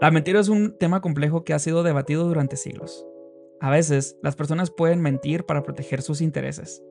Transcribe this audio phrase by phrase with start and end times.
[0.00, 3.04] La mentira es un tema complejo que ha sido debatido durante siglos.
[3.60, 6.82] A veces, las personas pueden mentir para proteger sus intereses,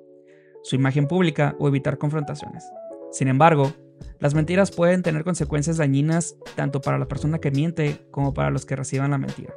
[0.62, 2.64] su imagen pública o evitar confrontaciones.
[3.12, 3.74] Sin embargo,
[4.20, 8.68] las mentiras pueden tener consecuencias dañinas tanto para la persona que miente como para los
[8.68, 9.56] que reciban la mentira.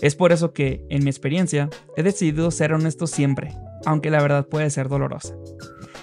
[0.00, 3.52] Es por eso que, en mi experiencia, he decidido ser honesto siempre,
[3.84, 5.34] aunque la verdad puede ser dolorosa.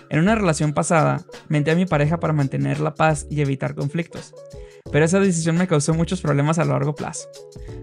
[0.10, 4.34] En una relación pasada, menté a mi pareja para mantener la paz y evitar conflictos,
[4.92, 7.30] pero esa decisión me causó muchos problemas a largo plazo.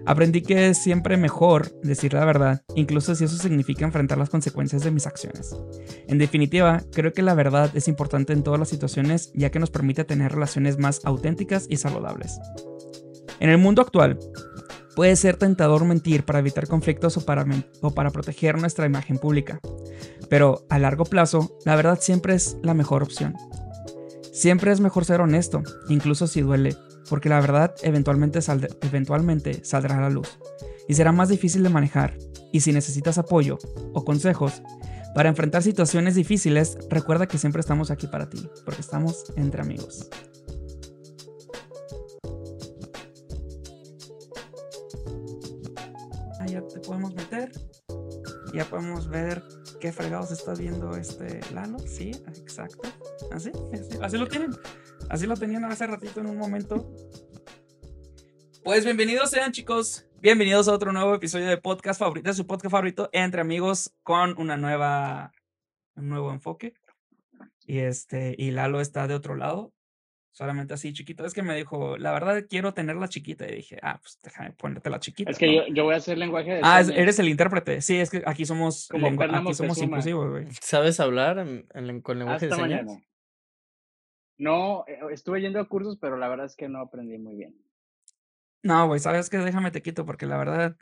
[0.05, 4.83] Aprendí que es siempre mejor decir la verdad, incluso si eso significa enfrentar las consecuencias
[4.83, 5.55] de mis acciones.
[6.07, 9.71] En definitiva, creo que la verdad es importante en todas las situaciones ya que nos
[9.71, 12.39] permite tener relaciones más auténticas y saludables.
[13.39, 14.19] En el mundo actual,
[14.95, 19.59] puede ser tentador mentir para evitar conflictos o para, proteger nuestra imagen pública,
[20.29, 23.35] pero a largo plazo, la verdad siempre es la mejor opción.
[24.31, 26.75] Siempre es mejor ser honesto, incluso si duele,
[27.09, 28.39] porque la verdad eventualmente,
[28.81, 30.39] eventualmente saldrá a la luz
[30.87, 32.17] y será más difícil de manejar.
[32.51, 33.57] Y si necesitas apoyo
[33.93, 34.61] o consejos
[35.13, 40.09] para enfrentar situaciones difíciles, recuerda que siempre estamos aquí para ti, porque estamos entre amigos.
[46.39, 47.51] Ahí ya te podemos meter.
[48.53, 49.43] Ya podemos ver
[49.81, 51.77] qué fregados está viendo este Lalo.
[51.79, 52.89] Sí, exacto.
[53.31, 54.51] Así, así, así lo tienen.
[55.09, 56.91] Así lo tenían hace ratito en un momento.
[58.63, 62.71] Pues bienvenidos sean chicos, bienvenidos a otro nuevo episodio de podcast favorito, de su podcast
[62.71, 65.31] favorito entre amigos con una nueva,
[65.95, 66.73] un nuevo enfoque.
[67.67, 69.73] Y este, y Lalo está de otro lado,
[70.31, 71.23] solamente así chiquito.
[71.23, 73.47] Es que me dijo, la verdad quiero tenerla chiquita.
[73.47, 75.29] Y dije, ah, pues déjame ponerte la chiquita.
[75.29, 77.81] Es que yo, yo, voy a hacer lenguaje de Ah, eres el intérprete.
[77.81, 80.47] Sí, es que aquí somos, Como aquí somos inclusivos, güey.
[80.61, 81.45] ¿Sabes hablar
[82.01, 82.85] con lenguaje de señas?
[84.37, 87.55] No, eh, estuve yendo a cursos, pero la verdad es que no aprendí muy bien.
[88.63, 90.75] No, güey, sabes que déjame te quito, porque la verdad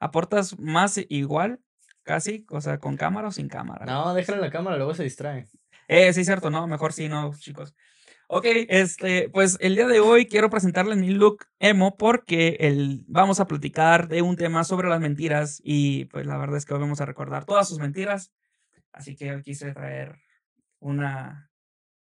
[0.00, 1.60] aportas más igual,
[2.02, 3.86] casi, o sea, con cámara o sin cámara.
[3.86, 5.46] No, déjale la cámara, luego se distrae.
[5.88, 7.74] Eh, sí, cierto, no, mejor sí, no, chicos.
[8.26, 13.38] Ok, este, pues el día de hoy quiero presentarles mi look emo porque el, vamos
[13.38, 16.80] a platicar de un tema sobre las mentiras y pues la verdad es que hoy
[16.80, 18.32] vamos a recordar todas sus mentiras.
[18.92, 20.16] Así que hoy quise traer
[20.80, 21.50] una,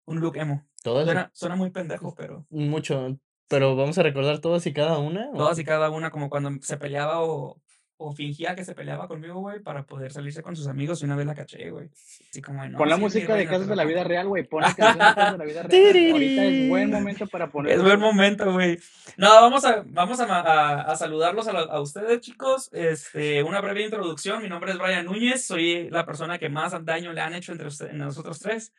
[0.05, 0.65] un look emo.
[0.83, 2.45] Suena, suena, muy pendejo, pero.
[2.49, 3.17] Mucho.
[3.47, 5.31] Pero vamos a recordar todas y cada una.
[5.31, 7.61] Todas y cada una, como cuando se peleaba o,
[7.97, 11.15] o fingía que se peleaba conmigo, güey, para poder salirse con sus amigos y una
[11.15, 11.89] vez la caché, güey.
[12.29, 14.43] Así como, no, Pon la música de Casos de la Vida Real, güey.
[14.43, 16.11] Pon la canción de Casos de la Vida Real.
[16.11, 17.73] Ahorita es buen momento para poner.
[17.73, 18.79] Es buen momento, güey.
[19.17, 22.69] No, vamos a, vamos a, a, saludarlos a, a, ustedes, chicos.
[22.73, 24.41] Este, una breve introducción.
[24.41, 25.45] Mi nombre es Brian Núñez.
[25.45, 28.73] Soy la persona que más daño le han hecho entre nosotros tres.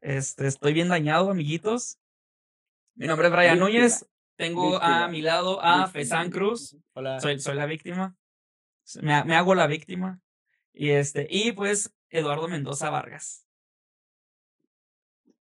[0.00, 1.98] Este, estoy bien dañado, amiguitos.
[2.94, 4.06] Mi nombre es Brian Núñez.
[4.36, 6.76] Tengo a mi lado a Fesan Cruz.
[6.92, 7.18] Hola.
[7.20, 8.16] Soy, soy la víctima.
[9.02, 10.20] Me, me, hago la víctima.
[10.72, 13.44] Y este, y pues Eduardo Mendoza Vargas.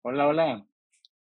[0.03, 0.67] Hola, hola.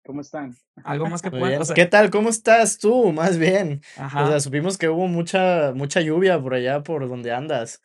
[0.04, 0.56] ¿Cómo están?
[0.84, 1.62] Algo más que puedan.
[1.74, 2.10] ¿Qué tal?
[2.10, 3.12] ¿Cómo estás tú?
[3.12, 3.80] Más bien.
[3.96, 7.80] O sea, supimos que hubo mucha, mucha lluvia por allá por donde andas.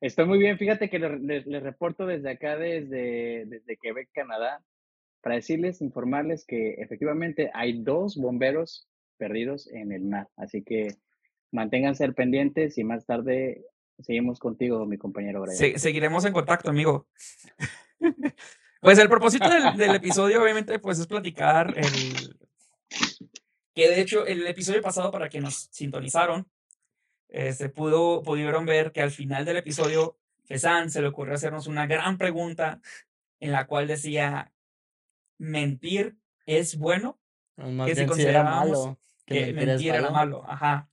[0.00, 4.62] Estoy muy bien, fíjate que les, reporto desde acá, desde, desde Quebec, Canadá,
[5.20, 8.88] para decirles, informarles que efectivamente hay dos bomberos
[9.18, 10.28] perdidos en el mar.
[10.36, 10.96] Así que
[11.52, 13.62] manténganse pendientes y más tarde
[13.98, 15.78] seguimos contigo, mi compañero Brian.
[15.78, 17.06] seguiremos en contacto, amigo.
[18.80, 22.36] pues el propósito del, del, episodio, obviamente, pues es platicar el...
[23.74, 26.46] Que de hecho, el episodio pasado, para que nos sintonizaron,
[27.30, 31.68] se este, pudo, pudieron ver que al final del episodio, Fesan se le ocurrió hacernos
[31.68, 32.80] una gran pregunta
[33.38, 34.52] en la cual decía,
[35.38, 37.18] ¿mentir es bueno?
[37.56, 38.96] que si consideramos
[39.26, 40.44] que, mentir, era, malo.
[40.48, 40.88] Ajá.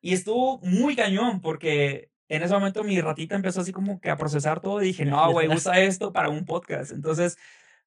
[0.00, 4.16] Y estuvo muy cañón porque en ese momento mi ratita empezó así como que a
[4.16, 6.92] procesar todo y dije, no, güey, usa esto para un podcast.
[6.92, 7.38] Entonces,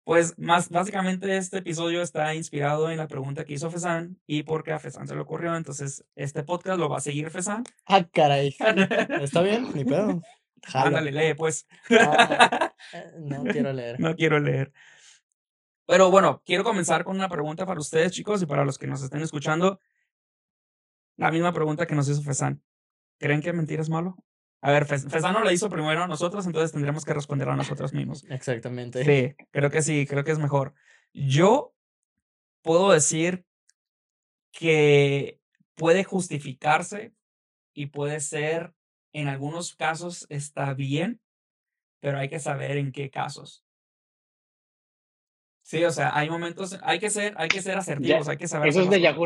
[0.05, 4.71] pues más básicamente este episodio está inspirado en la pregunta que hizo Fesan y porque
[4.71, 5.55] a Fesan se le ocurrió.
[5.55, 7.63] Entonces, este podcast lo va a seguir Fesan.
[7.87, 8.55] Ah, caray.
[9.19, 9.67] ¿Está bien?
[9.73, 10.21] Ni pedo.
[10.73, 11.67] Ándale, lee, pues.
[11.89, 11.97] Eh,
[13.17, 13.99] no quiero leer.
[13.99, 14.71] No quiero leer.
[15.87, 19.01] Pero bueno, quiero comenzar con una pregunta para ustedes, chicos, y para los que nos
[19.01, 19.79] estén escuchando.
[21.17, 22.61] La misma pregunta que nos hizo Fesan.
[23.17, 24.17] ¿Creen que mentir es malo?
[24.65, 28.25] A ver, Fesano la hizo primero a nosotros, entonces tendremos que responder a nosotros mismos.
[28.29, 29.05] Exactamente.
[29.05, 30.73] Sí, creo que sí, creo que es mejor.
[31.13, 31.75] Yo
[32.63, 33.45] puedo decir
[34.51, 35.39] que
[35.75, 37.13] puede justificarse
[37.75, 38.73] y puede ser,
[39.13, 41.21] en algunos casos está bien,
[41.99, 43.64] pero hay que saber en qué casos.
[45.65, 48.69] Sí, o sea, hay momentos, hay que ser, hay que ser asertivos, hay que saber.
[48.69, 49.25] Eso es de Yahoo,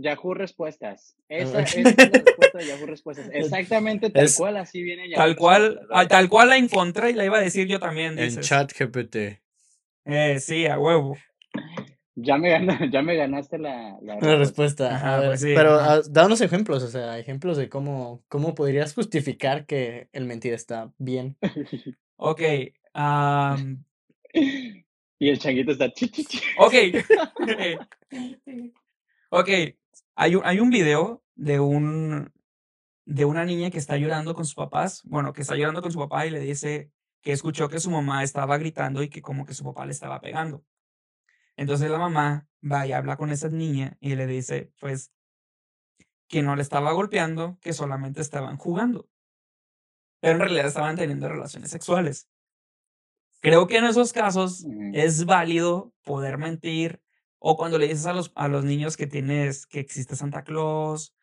[0.00, 1.14] Yahoo Respuestas.
[1.28, 3.28] Esa, es la respuesta de Yahoo Respuestas.
[3.34, 7.36] Exactamente tal cual, así viene Yahoo Tal cual, tal cual la encontré y la iba
[7.36, 8.18] a decir yo también.
[8.18, 9.42] En chat GPT.
[10.06, 11.18] Eh, sí, a huevo.
[12.14, 12.48] Ya me,
[12.90, 15.22] ya me ganaste la, la, respuesta.
[15.26, 20.24] Pues pero ah, danos ejemplos, o sea, ejemplos de cómo, cómo podrías justificar que el
[20.24, 21.36] mentir está bien.
[22.16, 22.40] ok.
[25.24, 25.86] Y el changuito está
[26.58, 26.74] Ok.
[29.30, 29.48] ok.
[30.16, 32.30] Hay un, hay un video de un
[33.06, 35.00] de una niña que está llorando con sus papás.
[35.04, 36.90] Bueno, que está llorando con su papá y le dice
[37.22, 40.20] que escuchó que su mamá estaba gritando y que como que su papá le estaba
[40.20, 40.62] pegando.
[41.56, 45.10] Entonces la mamá va y habla con esa niña y le dice, pues,
[46.28, 49.08] que no le estaba golpeando, que solamente estaban jugando.
[50.20, 52.28] Pero en realidad estaban teniendo relaciones sexuales.
[53.44, 54.64] Creo que en esos casos
[54.94, 57.02] es válido poder mentir
[57.38, 61.14] o cuando le dices a los, a los niños que tienes, que existe Santa Claus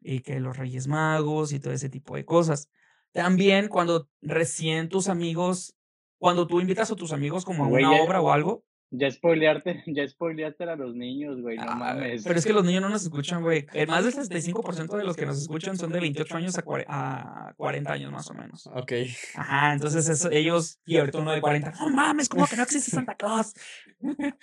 [0.00, 2.68] y que los Reyes Magos y todo ese tipo de cosas.
[3.10, 5.74] También cuando recién tus amigos,
[6.18, 8.62] cuando tú invitas a tus amigos como a una obra o algo,
[8.96, 12.24] ya spoilearte, ya spoileaste a los niños, güey, no ah, mames.
[12.24, 13.66] Pero es que los niños no nos escuchan, güey.
[13.88, 18.12] Más del 65% de los que nos escuchan son de 28 años a, 40 años
[18.12, 18.66] más o menos.
[18.68, 18.92] Ok.
[19.34, 22.90] Ajá, entonces eso, ellos, y ahorita uno de 40, no mames, ¿cómo que no existe
[22.90, 23.54] Santa Claus?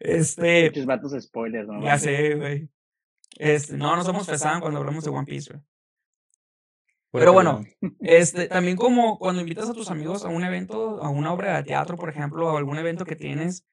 [0.00, 0.66] este...
[0.70, 1.82] Muchos vatos spoilers, ¿no?
[1.82, 2.68] Ya sé, güey.
[3.38, 5.62] Este, no, no somos pesados cuando hablamos de One Piece, güey.
[7.12, 7.64] Pero bueno,
[8.00, 11.62] este, también como cuando invitas a tus amigos a un evento, a una obra de
[11.62, 13.64] teatro, por ejemplo, o algún evento que tienes,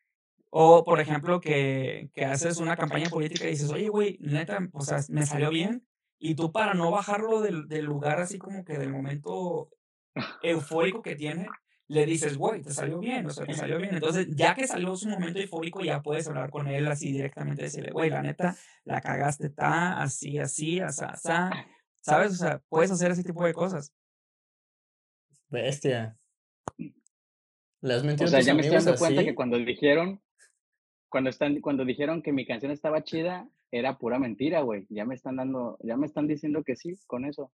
[0.50, 4.81] o por ejemplo que, que haces una campaña política y dices, oye, güey, neta, o
[4.81, 5.85] sea, me salió bien,
[6.19, 9.69] y tú para no bajarlo del, del lugar así como que del momento
[10.41, 11.47] eufórico que tiene,
[11.88, 13.94] le dices, güey, te salió bien, o sea, te salió bien.
[13.94, 17.91] Entonces, ya que salió su momento eufórico, ya puedes hablar con él así directamente, decirle,
[17.91, 21.30] güey, la neta, la cagaste, está así, así, así, así
[22.03, 22.33] ¿Sabes?
[22.33, 23.94] O sea, puedes hacer ese tipo de cosas.
[25.50, 26.17] Bestia.
[27.81, 30.21] Le has mentido o sea, ya me estoy dando cuenta que cuando dijeron,
[31.09, 34.85] cuando están, cuando dijeron que mi canción estaba chida, era pura mentira, güey.
[34.89, 37.51] Ya me están dando, ya me están diciendo que sí con eso.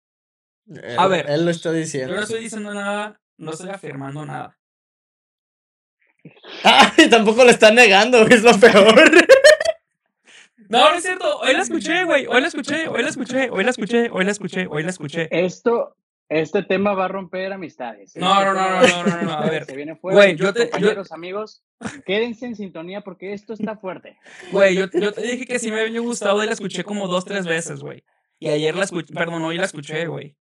[0.97, 2.11] a ver, él lo está diciendo.
[2.11, 4.57] Yo no estoy diciendo nada, no estoy afirmando nada.
[6.65, 9.26] Ay, tampoco lo están negando, es lo peor.
[10.69, 11.39] No, no es cierto.
[11.39, 12.27] Hoy la escuché, güey.
[12.27, 15.29] Hoy la escuché, hoy la escuché, hoy la escuché, hoy la escuché, hoy la escuché.
[15.31, 15.97] Esto,
[16.29, 18.17] este tema va a romper amistades.
[18.17, 19.65] No, no, no, no, no, no, A ver.
[19.65, 20.17] Se viene fuerte.
[20.17, 20.71] Güey, yo te.
[20.71, 21.63] Compañeros, amigos,
[22.05, 24.19] quédense en sintonía porque esto está fuerte.
[24.51, 27.25] Güey, yo, yo te dije que sí me había gustado y la escuché como dos,
[27.25, 28.05] tres veces, güey.
[28.39, 30.37] Y ayer la escuché, perdón, hoy la escuché, güey.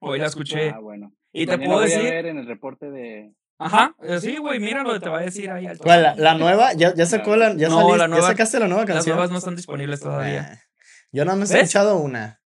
[0.00, 0.70] Hoy la escuché.
[0.70, 1.12] Ah, bueno.
[1.32, 2.02] Y te puedo decir.
[2.02, 3.32] ver en el reporte de.
[3.62, 5.66] Ajá, sí, güey, mira lo que te va a decir ahí.
[5.76, 6.02] ¿Cuál?
[6.02, 6.72] La, la, nueva?
[6.72, 8.96] ¿Ya, ya sacó la, ya, no, la nueva, ¿Ya sacaste la nueva canción?
[8.96, 10.48] Las nuevas no están disponibles todavía.
[10.50, 10.64] Ah,
[11.12, 12.40] yo no me he escuchado una.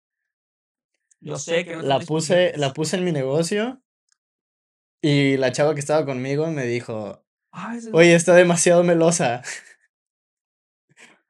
[1.20, 3.82] Yo sé que no la puse, la puse en mi negocio
[5.02, 7.22] y la chava que estaba conmigo me dijo,
[7.92, 9.42] oye, está demasiado melosa.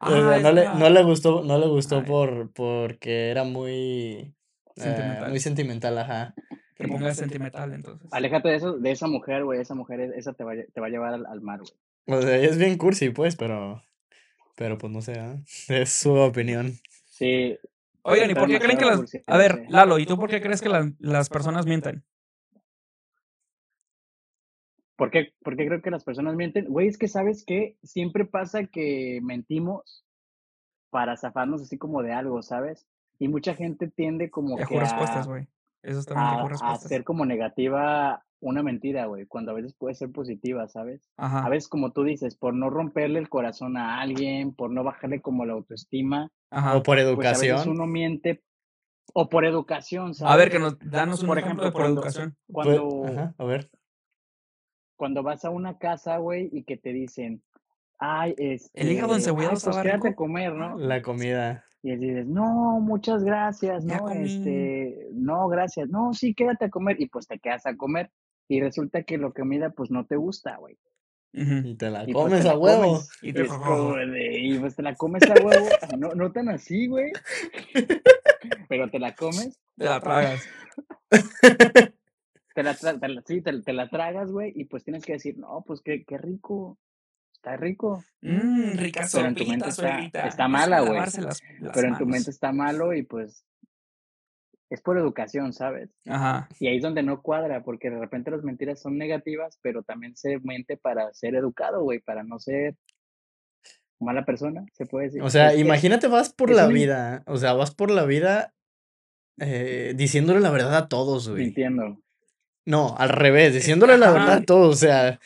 [0.05, 4.35] Ah, no, le, no le gustó, no le gustó por, porque era muy,
[4.75, 6.35] eh, muy sentimental, ajá
[6.75, 8.13] que pongas sentimental, entonces.
[8.13, 9.61] Aléjate de eso, de esa mujer, güey.
[9.61, 12.19] Esa mujer, esa te va, te va a llevar al, mar, güey.
[12.19, 13.83] O sea, es bien cursi, pues, pero.
[14.55, 15.43] Pero pues no sé, ¿eh?
[15.69, 16.73] es su opinión.
[17.07, 17.59] Sí.
[18.03, 19.01] Oigan, ¿y por qué creen que las.
[19.27, 22.05] A ver, Lalo, ¿y tú por qué crees que las personas mienten?
[24.97, 26.67] ¿Por qué, ¿Por qué creo que las personas mienten?
[26.67, 30.05] Güey, es que sabes que siempre pasa que mentimos
[30.91, 32.87] para zafarnos así como de algo, ¿sabes?
[33.19, 34.79] Y mucha gente tiende como que.
[34.79, 35.49] respuestas, güey.
[35.83, 40.11] Eso está a, a hacer como negativa una mentira, güey, cuando a veces puede ser
[40.11, 41.09] positiva, ¿sabes?
[41.17, 45.23] A veces, como tú dices, por no romperle el corazón a alguien, por no bajarle
[45.23, 46.31] como la autoestima.
[46.51, 47.57] O por educación.
[47.57, 48.43] Pues a uno miente.
[49.15, 50.35] O por educación, ¿sabes?
[50.35, 52.37] A ver, que nos danos un por ejemplo, por educación.
[52.51, 53.71] Cuando, Ajá, a ver.
[54.97, 57.43] Cuando vas a una casa, güey, y que te dicen,
[57.99, 58.71] ay, es.
[58.75, 60.77] El hígado encebollado pues quédate a comer, ¿no?
[60.79, 61.65] La comida.
[61.83, 67.01] Y él dices, no, muchas gracias, no, este, no, gracias, no, sí, quédate a comer,
[67.01, 68.11] y pues te quedas a comer,
[68.49, 70.79] y resulta que lo que comida, pues no te gusta, güey.
[71.33, 73.01] Y te la pues, comes a huevo.
[73.23, 73.43] y, te,
[74.39, 75.67] y pues te la comes a huevo,
[75.99, 77.11] no, no tan así, güey,
[78.69, 79.59] pero te la comes.
[79.77, 80.43] Te la tragas.
[82.55, 82.75] te la,
[83.25, 86.79] sí, te, la tragas, güey, y pues tienes que decir, no, pues qué, qué rico,
[87.43, 88.05] está rico.
[88.21, 91.01] Mmm, rica Pero en tu mente está, está mala, güey.
[91.75, 93.45] Pero en tu mente está malo y pues
[94.71, 95.91] es por educación, ¿sabes?
[96.07, 96.49] Ajá.
[96.61, 100.17] Y ahí es donde no cuadra, porque de repente las mentiras son negativas, pero también
[100.17, 102.77] se mente para ser educado, güey, para no ser
[103.99, 105.23] mala persona, se puede decir.
[105.23, 108.55] O sea, imagínate, vas por la vida, o sea, vas por la vida
[109.39, 111.45] eh, diciéndole la verdad a todos, güey.
[111.45, 111.99] Mintiendo.
[112.65, 115.21] No, al revés, diciéndole la verdad a todos, o sea,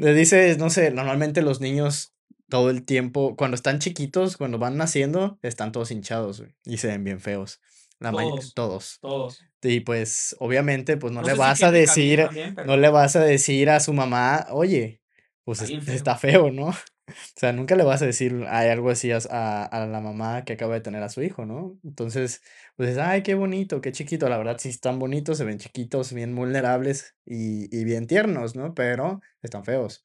[0.00, 2.14] le dices, no sé, normalmente los niños
[2.48, 7.04] todo el tiempo, cuando están chiquitos, cuando van naciendo, están todos hinchados, y se ven
[7.04, 7.60] bien feos.
[8.00, 8.98] La todos, todos.
[9.00, 9.44] Todos.
[9.62, 12.28] Y pues, obviamente, pues no, le vas a decir,
[12.66, 15.00] no le vas a decir a su mamá, oye,
[15.44, 16.74] pues está feo, ¿no?
[17.10, 19.18] O sea, nunca le vas a decir hay algo así a,
[19.64, 21.78] a, la mamá que acaba de tener a su hijo, ¿no?
[21.84, 22.42] Entonces,
[22.76, 24.28] pues, ay, qué bonito, qué chiquito.
[24.28, 28.74] La verdad, sí están bonitos, se ven chiquitos, bien vulnerables y, y bien tiernos, ¿no?
[28.74, 30.04] Pero están feos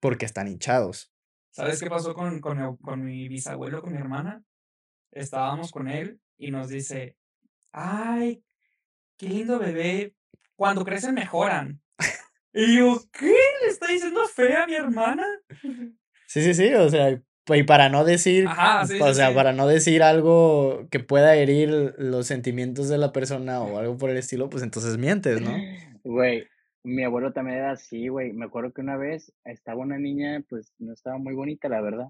[0.00, 1.12] porque están hinchados.
[1.50, 4.42] ¿Sabes qué pasó con, con, con mi bisabuelo, con mi hermana?
[5.10, 7.16] Estábamos con él y nos dice,
[7.72, 8.44] ay,
[9.16, 10.14] qué lindo bebé,
[10.56, 11.80] cuando crecen mejoran.
[12.54, 13.36] Y yo, ¿qué?
[13.62, 15.24] ¿Le está diciendo fea a mi hermana?
[16.28, 17.18] Sí, sí, sí, o sea,
[17.56, 22.90] y para no decir, o sea, para no decir algo que pueda herir los sentimientos
[22.90, 25.50] de la persona o algo por el estilo, pues entonces mientes, ¿no?
[26.04, 26.46] Güey,
[26.84, 28.32] mi abuelo también era así, güey.
[28.32, 32.08] Me acuerdo que una vez estaba una niña, pues no estaba muy bonita, la verdad.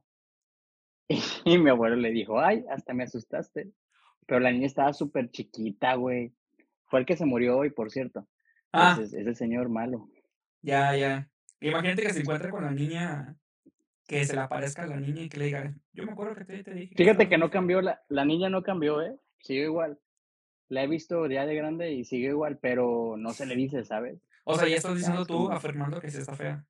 [1.44, 3.70] Y, mi abuelo le dijo, ay, hasta me asustaste.
[4.26, 6.32] Pero la niña estaba súper chiquita, güey.
[6.87, 8.28] Fue el que se murió hoy, por cierto.
[8.72, 8.98] Ah.
[9.00, 10.08] Es, es el señor malo.
[10.60, 11.30] Ya, ya.
[11.60, 13.37] Imagínate que se encuentre con la niña
[14.09, 16.45] que se le aparezca a la niña y que le diga, yo me acuerdo que
[16.45, 16.95] te, dije.
[16.97, 19.15] Fíjate que no cambió, la, la niña no cambió, ¿eh?
[19.43, 20.00] Sigue igual.
[20.71, 24.19] La he visto ya de grande y sigue igual, pero no se le dice, ¿sabes?
[24.45, 26.65] O sea, ya estás diciendo tú, afirmando que sí está fea.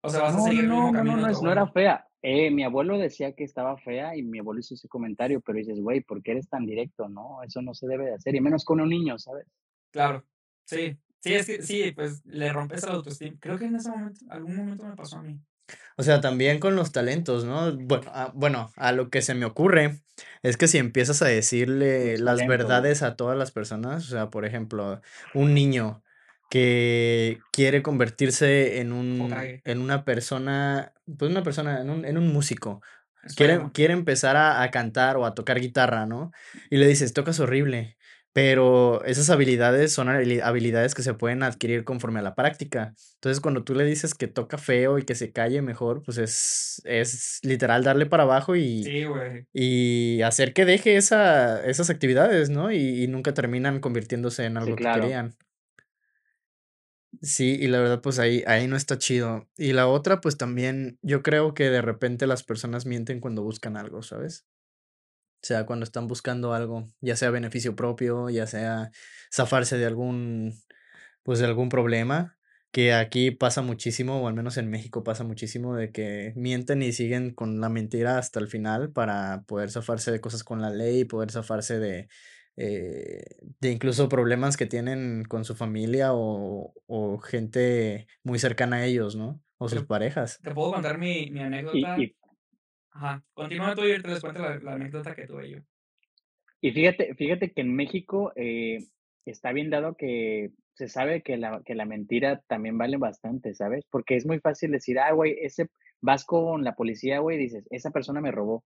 [0.00, 2.06] O sea, vas a seguir no, no, No, no, no era fea.
[2.22, 5.80] Eh, mi abuelo decía que estaba fea y mi abuelo hizo ese comentario, pero dices,
[5.80, 7.10] güey, ¿por qué eres tan directo?
[7.10, 9.46] No, eso no se debe de hacer, y menos con un niño, ¿sabes?
[9.90, 10.24] Claro,
[10.64, 10.98] sí.
[11.20, 13.36] Sí, es que sí, pues le rompes la autoestima.
[13.40, 15.38] Creo que en ese momento, algún momento me pasó a mí.
[15.96, 17.76] O sea, también con los talentos, ¿no?
[17.76, 20.00] Bueno, a, ah, bueno, a lo que se me ocurre
[20.42, 24.44] es que si empiezas a decirle las verdades a todas las personas, o sea, por
[24.44, 25.00] ejemplo,
[25.34, 26.02] un niño
[26.50, 29.34] que quiere convertirse en un
[29.64, 32.80] en una persona, pues una persona, en un, en un músico.
[33.36, 36.30] Quiere, quiere empezar a, a cantar o a tocar guitarra, ¿no?
[36.70, 37.97] Y le dices, tocas horrible.
[38.32, 42.94] Pero esas habilidades son habilidades que se pueden adquirir conforme a la práctica.
[43.14, 46.80] Entonces, cuando tú le dices que toca feo y que se calle mejor, pues es,
[46.84, 48.96] es literal darle para abajo y,
[49.52, 52.70] y hacer que deje esa, esas actividades, ¿no?
[52.70, 55.36] Y, y nunca terminan convirtiéndose en algo que querían.
[57.22, 59.48] Sí, y la verdad, pues ahí, ahí no está chido.
[59.56, 63.76] Y la otra, pues también, yo creo que de repente las personas mienten cuando buscan
[63.76, 64.46] algo, ¿sabes?
[65.40, 68.90] O sea, cuando están buscando algo, ya sea beneficio propio, ya sea
[69.32, 70.52] zafarse de algún,
[71.22, 72.36] pues de algún problema,
[72.72, 76.92] que aquí pasa muchísimo, o al menos en México pasa muchísimo, de que mienten y
[76.92, 81.04] siguen con la mentira hasta el final para poder zafarse de cosas con la ley,
[81.04, 82.08] poder zafarse de,
[82.56, 83.22] eh,
[83.60, 89.14] de incluso problemas que tienen con su familia o, o gente muy cercana a ellos,
[89.14, 89.40] ¿no?
[89.56, 90.40] O sus parejas.
[90.42, 91.96] Te puedo contar mi, mi anécdota.
[92.98, 93.22] Ajá.
[93.32, 95.58] Continúa tú y te les cuento la, anécdota que tuve yo.
[96.60, 98.78] Y fíjate, fíjate que en México eh,
[99.24, 103.84] está bien dado que se sabe que la, que la mentira también vale bastante, ¿sabes?
[103.88, 105.68] Porque es muy fácil decir, ah, güey, ese
[106.00, 108.64] vas con la policía, güey, y dices, esa persona me robó.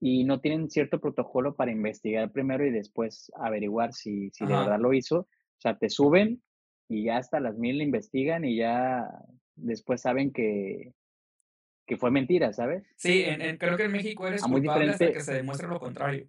[0.00, 4.78] Y no tienen cierto protocolo para investigar primero y después averiguar si, si de verdad
[4.78, 5.18] lo hizo.
[5.18, 6.42] O sea, te suben
[6.88, 9.08] y ya hasta las mil investigan y ya
[9.56, 10.92] después saben que,
[11.86, 12.84] que fue mentira, ¿sabes?
[12.96, 16.28] Sí, en, creo que en México eres ah, culpable hasta que se demuestre lo contrario.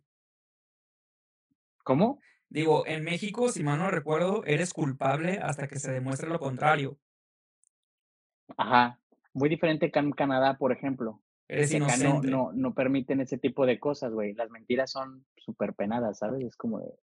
[1.83, 2.19] ¿Cómo?
[2.49, 6.97] Digo, en México, si mal no recuerdo, eres culpable hasta que se demuestre lo contrario.
[8.55, 8.99] Ajá.
[9.33, 11.21] Muy diferente que en Canadá, por ejemplo.
[11.47, 12.29] Eres inocente.
[12.29, 14.33] No, no, no permiten ese tipo de cosas, güey.
[14.33, 16.43] Las mentiras son súper penadas, ¿sabes?
[16.43, 16.93] Es como de...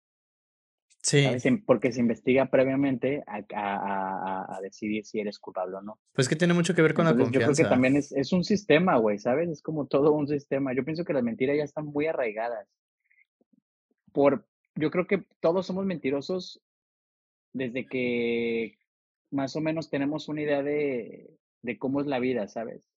[1.05, 1.27] Sí.
[1.67, 5.99] Porque se investiga previamente a, decidir si eres culpable o no.
[6.15, 7.39] Pues que tiene mucho que ver con la confianza.
[7.39, 9.51] Yo creo que también es, es un sistema, güey, ¿sabes?
[9.51, 10.75] Es como todo un sistema.
[10.75, 12.67] Yo pienso que las mentiras ya están muy arraigadas.
[14.13, 14.47] Por,
[14.77, 16.63] yo creo que todos somos mentirosos
[17.53, 18.79] desde que
[19.31, 22.94] más o menos tenemos una idea de, de cómo es la vida, ¿sabes?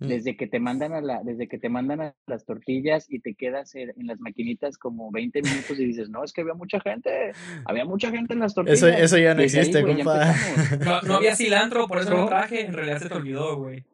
[0.00, 0.06] Mm.
[0.06, 3.34] Desde que te mandan a la, desde que te mandan a las tortillas y te
[3.34, 7.32] quedas en, las maquinitas como 20 minutos y dices, no, es que había mucha gente,
[7.64, 8.80] había mucha gente en las tortillas.
[8.80, 10.34] Eso, eso ya no existe, compa.
[11.04, 13.84] No, había cilantro, por eso lo traje, en realidad se te olvidó, güey.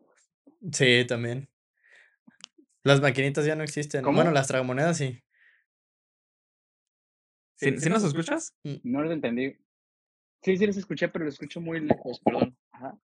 [0.72, 1.48] Sí, también.
[2.82, 4.04] Las maquinitas ya no existen.
[4.04, 5.22] Bueno, las tragamonedas sí.
[7.56, 8.54] ¿Sí, nos escuchas?
[8.82, 9.56] No los entendí.
[10.42, 12.58] Sí, sí los escuché, pero los escucho muy lejos, perdón.
[12.72, 12.98] Ajá.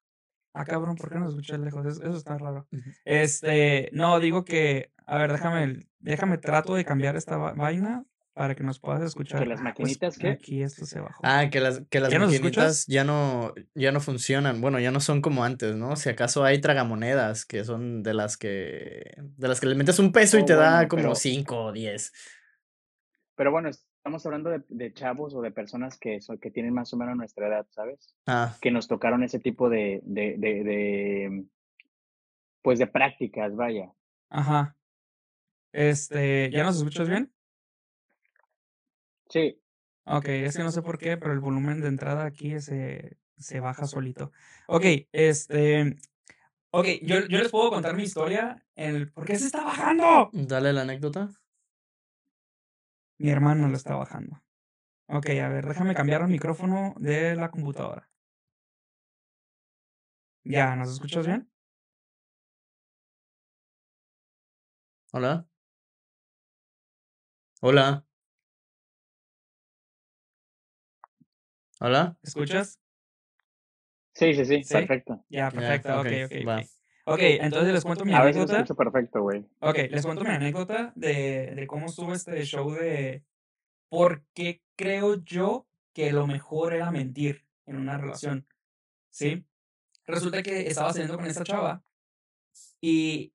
[0.52, 1.87] Ah, cabrón, ¿por qué no los escuchas lejos?
[1.87, 2.66] Eso, está raro.
[3.04, 8.64] Este, no, digo que, a ver, déjame, déjame, trato de cambiar esta vaina para que
[8.64, 9.40] nos puedas escuchar.
[9.40, 10.28] ¿Que las ah, pues, maquinitas qué?
[10.30, 11.21] Aquí esto se bajó.
[11.23, 14.61] Ah, que las, que las maquinitas ya no, ya no funcionan.
[14.61, 15.95] Bueno, ya no son como antes, ¿no?
[15.97, 20.11] Si acaso hay tragamonedas, que son de las que, de las que le metes un
[20.11, 22.12] peso y oh, te da como cinco o diez.
[23.37, 26.97] Pero bueno, estamos hablando de, chavos o de personas que, son, que tienen más o
[26.97, 28.16] menos nuestra edad, ¿sabes?
[28.26, 28.57] Ah.
[28.62, 31.45] Que nos tocaron ese tipo de, de, de,
[32.62, 33.92] pues de prácticas, vaya.
[34.30, 34.75] Ajá.
[35.73, 37.30] Este, ¿ya nos escuchas bien?
[39.28, 39.61] Sí.
[40.04, 43.61] Ok, es que no sé por qué, pero el volumen de entrada aquí se, se
[43.61, 44.33] baja solito.
[44.66, 45.97] Ok, este.
[46.71, 48.64] Ok, yo, yo les puedo contar mi historia.
[48.75, 50.30] El, ¿Por qué se está bajando?
[50.33, 51.28] Dale la anécdota.
[53.20, 54.42] Mi hermano lo está bajando.
[55.06, 58.08] Ok, a ver, déjame cambiar el micrófono de la computadora.
[60.42, 61.52] Ya, ¿nos escuchas bien?
[65.12, 65.46] Hola.
[67.60, 68.06] Hola.
[71.78, 72.16] Hola.
[72.22, 72.80] ¿Escuchas?
[74.14, 75.22] Sí, sí, sí, perfecto.
[75.28, 76.79] Ya, perfecto, ok, ok.
[77.10, 78.60] Ok, entonces les cuento mi a anécdota.
[78.60, 79.44] Veces perfecto, güey.
[79.60, 83.24] Ok, les cuento mi anécdota de, de cómo estuvo este show de
[83.88, 88.46] por qué creo yo que lo mejor era mentir en una relación.
[89.10, 89.44] ¿Sí?
[90.06, 91.82] Resulta que estaba saliendo con esta chava
[92.80, 93.32] y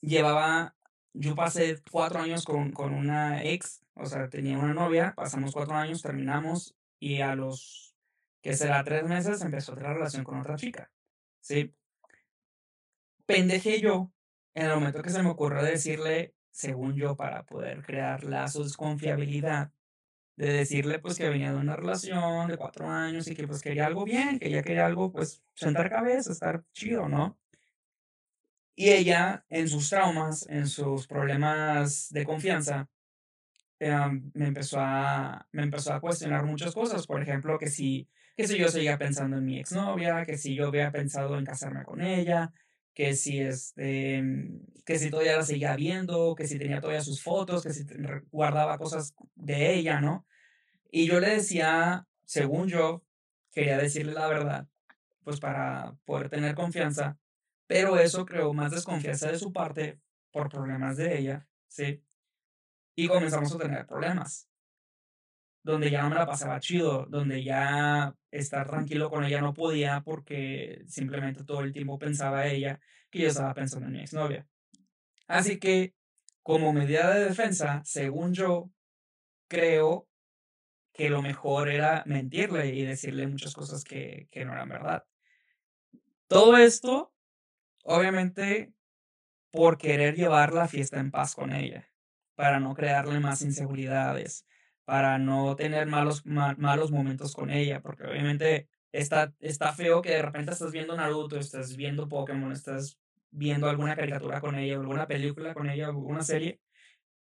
[0.00, 0.74] llevaba,
[1.12, 5.74] yo pasé cuatro años con, con una ex, o sea, tenía una novia, pasamos cuatro
[5.74, 7.94] años, terminamos y a los,
[8.42, 10.90] que será tres meses, empezó otra relación con otra chica.
[11.40, 11.74] ¿Sí?
[13.28, 14.10] Pendejé yo
[14.54, 19.70] en el momento que se me ocurrió decirle, según yo, para poder crear lazos, confiabilidad,
[20.36, 23.86] de decirle pues que venía de una relación de cuatro años y que pues quería
[23.86, 27.38] algo bien, que ella quería algo pues sentar cabeza, estar chido, ¿no?
[28.74, 32.88] Y ella en sus traumas, en sus problemas de confianza,
[33.78, 38.46] em, me, empezó a, me empezó a cuestionar muchas cosas, por ejemplo, que si, que
[38.48, 42.00] si yo seguía pensando en mi exnovia, que si yo había pensado en casarme con
[42.00, 42.52] ella,
[42.98, 44.24] que si, este,
[44.84, 47.86] que si todavía la seguía viendo, que si tenía todavía sus fotos, que si
[48.32, 50.26] guardaba cosas de ella, ¿no?
[50.90, 53.04] Y yo le decía, según yo,
[53.52, 54.66] quería decirle la verdad,
[55.22, 57.16] pues para poder tener confianza,
[57.68, 60.00] pero eso creó más desconfianza de su parte
[60.32, 62.02] por problemas de ella, ¿sí?
[62.96, 64.47] Y comenzamos a tener problemas
[65.72, 70.00] donde ya no me la pasaba chido, donde ya estar tranquilo con ella no podía
[70.00, 74.48] porque simplemente todo el tiempo pensaba ella que yo estaba pensando en mi exnovia.
[75.26, 75.94] Así que,
[76.42, 78.70] como medida de defensa, según yo,
[79.46, 80.08] creo
[80.94, 85.04] que lo mejor era mentirle y decirle muchas cosas que, que no eran verdad.
[86.28, 87.12] Todo esto,
[87.84, 88.72] obviamente,
[89.50, 91.86] por querer llevar la fiesta en paz con ella,
[92.36, 94.46] para no crearle más inseguridades,
[94.88, 100.22] para no tener malos, malos momentos con ella, porque obviamente está, está feo que de
[100.22, 102.98] repente estás viendo Naruto, estás viendo Pokémon, estás
[103.30, 106.62] viendo alguna caricatura con ella, alguna película con ella, alguna serie,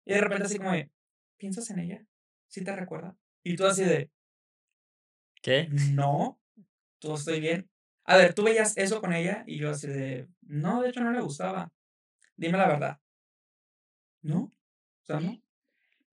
[0.04, 0.92] y de repente así como de,
[1.38, 2.06] ¿piensas en ella?
[2.46, 3.16] ¿Sí te recuerda?
[3.42, 4.12] Y tú así de,
[5.42, 5.68] ¿qué?
[5.92, 6.40] No,
[7.00, 7.68] todo estoy bien.
[8.04, 11.10] A ver, tú veías eso con ella y yo así de, no, de hecho no
[11.10, 11.72] le gustaba.
[12.36, 13.00] Dime la verdad.
[14.22, 14.38] ¿No?
[14.38, 15.42] O sea, no.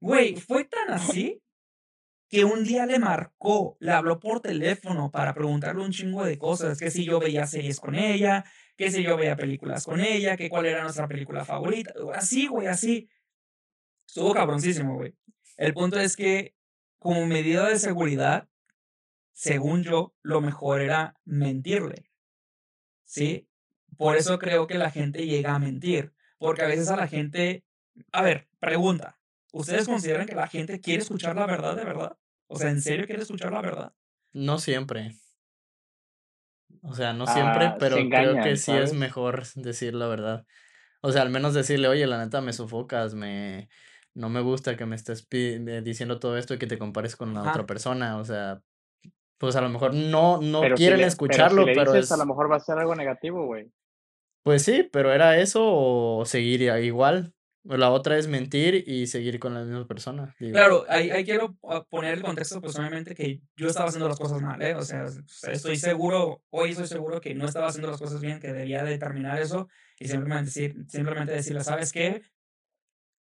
[0.04, 1.42] Güey, fue tan así
[2.28, 6.78] que un día le marcó, le habló por teléfono para preguntarle un chingo de cosas,
[6.78, 8.44] que si yo veía series con ella,
[8.76, 12.68] que si yo veía películas con ella, que cuál era nuestra película favorita, así, güey,
[12.68, 13.10] así.
[14.06, 15.16] Estuvo cabroncísimo, güey.
[15.56, 16.54] El punto es que
[17.00, 18.50] como medida de seguridad,
[19.32, 22.12] según yo, lo mejor era mentirle.
[23.06, 23.48] ¿Sí?
[23.96, 27.64] Por eso creo que la gente llega a mentir, porque a veces a la gente,
[28.12, 29.18] a ver, pregunta,
[29.54, 32.18] ¿ustedes consideran que la gente quiere escuchar la verdad de verdad?
[32.48, 33.94] O sea, ¿en serio quieres escuchar la verdad?
[34.34, 35.16] No siempre.
[36.82, 40.46] O sea, no siempre, ah, pero creo que sí es mejor decir la verdad.
[41.02, 43.70] O sea, al menos decirle, oye, la neta me sofocas, me
[44.16, 47.42] no me gusta que me estés diciendo todo esto y que te compares con la
[47.42, 48.18] otra persona.
[48.18, 48.62] O sea,
[49.38, 52.78] pues a lo mejor no, no quieren escucharlo, pero, a lo mejor va a ser
[52.78, 53.72] algo negativo, güey.
[54.44, 57.34] Pues sí, pero era eso o seguir igual.
[57.64, 60.36] La otra es mentir y seguir con la misma persona.
[60.38, 64.20] Claro, ahí, ahí, quiero ah, poner el contexto, pues obviamente que yo estaba haciendo las
[64.20, 64.76] cosas mal, ¿eh?
[64.76, 65.06] O sea,
[65.50, 69.42] estoy seguro, hoy estoy seguro que no estaba haciendo las cosas bien, que debía determinar
[69.42, 72.22] eso y simplemente, decir, simplemente decirle, ¿sabes qué?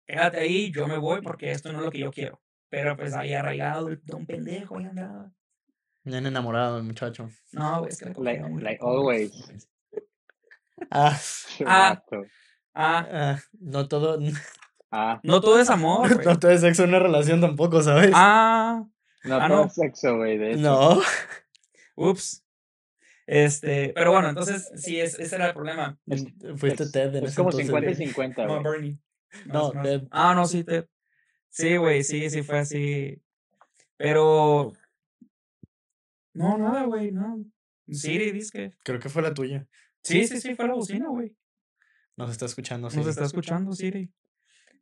[0.07, 2.41] Quédate ahí, yo me voy porque esto no es lo que yo quiero.
[2.69, 5.33] Pero pues ahí arraigado, el don pendejo, ahí andaba.
[6.05, 7.31] Bien enamorado el muchacho.
[7.53, 9.33] No, es que Like, like always.
[10.91, 11.19] Ah,
[11.67, 12.03] Ah.
[12.79, 14.19] Ah, ah, no todo,
[14.91, 16.27] Ah, no todo es amor, güey.
[16.27, 18.11] no todo es sexo en una relación tampoco, ¿sabes?
[18.15, 18.85] Ah,
[19.25, 19.65] no Ah, todo no.
[19.65, 21.01] es sexo, güey, no.
[21.97, 22.43] ups.
[23.27, 25.99] Este, pero bueno, entonces sí, es, ese era el problema.
[26.57, 28.07] Fuiste Es, Ted en es ese como entonces, 50 y güey.
[28.07, 28.63] 50, No, güey.
[28.63, 28.99] Bernie.
[29.47, 29.83] No, Más, más.
[29.85, 30.03] Ted.
[30.13, 30.87] Ah, no, sí, Ted.
[31.49, 33.21] Sí, güey, sí, sí fue así.
[33.97, 34.73] Pero.
[36.35, 37.43] No, nada, güey, no.
[37.91, 38.77] Siri, dice que.
[38.85, 39.67] Creo que fue la tuya.
[40.03, 41.35] Sí, sí, sí, fue la bocina, güey.
[42.17, 42.97] Nos está escuchando, sí.
[42.99, 44.07] Nos está escuchando, Siri.
[44.07, 44.13] ¿Por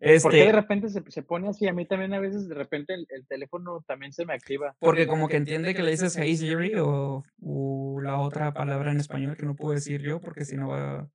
[0.00, 1.66] qué de Este, repente se, se pone así?
[1.66, 4.76] A mí también a veces de repente el, el teléfono también se me activa.
[4.80, 8.98] porque como que entiende que le dices Hey Siri o, o la otra palabra en
[9.00, 11.08] español que no puedo decir yo porque si no va.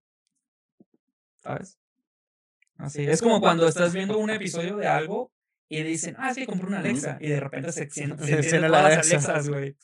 [1.39, 1.77] ¿Sabes?
[2.77, 3.03] Así.
[3.05, 5.31] Es como cuando estás viendo un episodio de algo
[5.67, 7.17] y dicen, ah, sí, compré una Alexa.
[7.21, 9.11] Y de repente se, encien- se Se todas las.
[9.11, 9.75] Alexas, güey.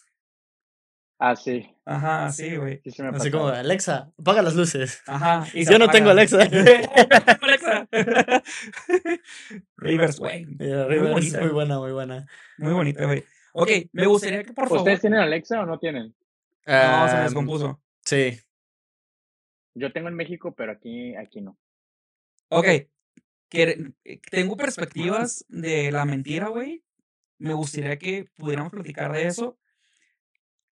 [1.18, 1.66] Ah, sí.
[1.86, 2.82] Ajá, sí, güey.
[2.86, 3.48] Sí Así como.
[3.48, 5.02] Alexa, apaga las luces.
[5.08, 5.48] Ajá.
[5.54, 6.10] y Yo no tengo.
[6.10, 6.40] Alexa.
[7.42, 7.88] Alexa.
[9.78, 10.46] Rivers, güey.
[10.46, 11.42] Muy Rivers, bonita.
[11.42, 12.28] muy buena, muy buena.
[12.58, 13.24] Muy bonito, güey.
[13.54, 14.80] Ok, me gustaría que por favor.
[14.80, 16.08] ¿Ustedes tienen Alexa o no tienen?
[16.68, 17.82] No, se me Am, descompuso.
[18.04, 18.38] Sí.
[19.76, 21.58] Yo tengo en México, pero aquí, aquí no.
[22.50, 22.66] Ok.
[23.50, 23.94] que-
[24.30, 26.84] tengo perspectivas de la mentira, güey.
[27.38, 29.58] Me gustaría que pudiéramos platicar de eso.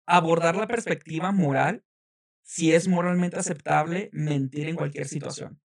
[0.10, 1.84] Abordar la perspectiva moral.
[2.44, 5.60] Si es moralmente aceptable mentir en cualquier situación.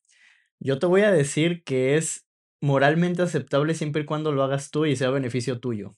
[0.61, 2.27] Yo te voy a decir que es
[2.61, 5.97] moralmente aceptable siempre y cuando lo hagas tú y sea beneficio tuyo.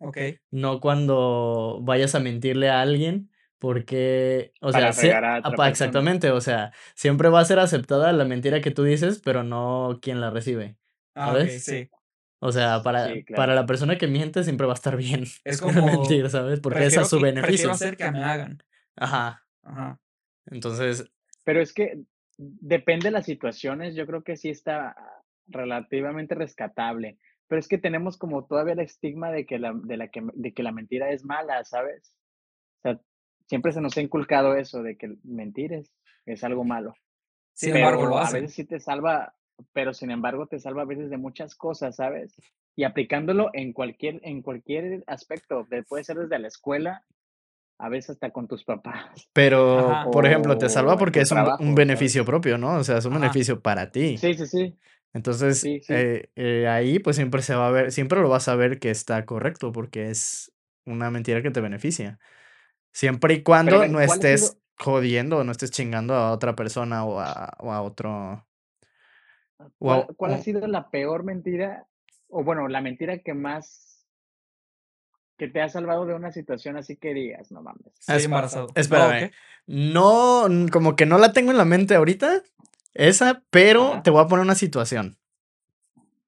[0.00, 0.18] Ok.
[0.50, 5.68] No cuando vayas a mentirle a alguien, porque, o Para sea, fregar a persona.
[5.70, 9.98] exactamente, o sea, siempre va a ser aceptada la mentira que tú dices, pero no
[10.00, 10.78] quien la recibe.
[11.14, 11.90] Ah, sí.
[12.40, 13.36] O sea, para, Sí, claro.
[13.36, 15.84] para la persona que miente siempre va a estar bien Es como.
[15.86, 16.60] mentir, ¿sabes?
[16.60, 17.70] Porque es a su que- beneficio.
[17.70, 18.62] hacer que me hagan.
[18.96, 19.44] Ajá.
[19.62, 19.98] Ajá.
[20.46, 21.10] Entonces,
[21.44, 22.00] Pero es que
[22.36, 24.94] depende de las situaciones, yo creo que sí está
[25.48, 27.18] relativamente rescatable.
[27.48, 30.52] Pero es que tenemos como todavía el estigma de que la, de la que, de
[30.52, 32.14] que la mentira es mala, ¿sabes?
[32.78, 33.00] O sea,
[33.46, 35.90] siempre se nos ha inculcado eso de que mentir es,
[36.26, 36.94] es algo malo.
[37.54, 38.42] Sin pero embargo, lo a hacen.
[38.42, 39.34] veces sí te salva,
[39.72, 42.34] pero sin embargo te salva a veces de muchas cosas, ¿sabes?
[42.76, 47.04] Y aplicándolo en cualquier, en cualquier aspecto, de- puede ser desde la escuela,
[47.78, 49.28] a veces hasta con tus papás.
[49.32, 50.08] pero, Ajá.
[50.12, 51.76] por ejemplo, te salva porque es un, trabajo, un ¿sabes?
[51.76, 52.76] beneficio propio, ¿no?
[52.78, 53.20] O sea, es un Ajá.
[53.20, 54.16] beneficio para ti.
[54.18, 54.78] Sí, sí, sí.
[55.14, 55.94] Entonces, Sí, sí.
[55.94, 58.90] eh, eh, ahí pues siempre se va a ver, siempre lo vas a ver que
[58.90, 60.52] está correcto porque es
[60.86, 62.18] una mentira que te beneficia.
[62.92, 67.04] Siempre y cuando no ¿cuál ha estés jodiendo o no estés chingando a otra persona
[67.04, 68.47] o a, o a otro.
[69.78, 71.86] ¿Cuál, cuál ha o- sido la peor mentira?
[72.28, 74.04] O bueno, la mentira que más
[75.36, 77.92] que te ha salvado de una situación así que digas, no mames.
[78.08, 78.66] Esp- embarazado.
[78.74, 79.30] espérame.
[79.30, 79.34] Oh.
[79.66, 82.42] No, n- como que no la tengo en la mente ahorita,
[82.94, 84.02] esa, pero Ajá.
[84.02, 85.16] te voy a poner una situación.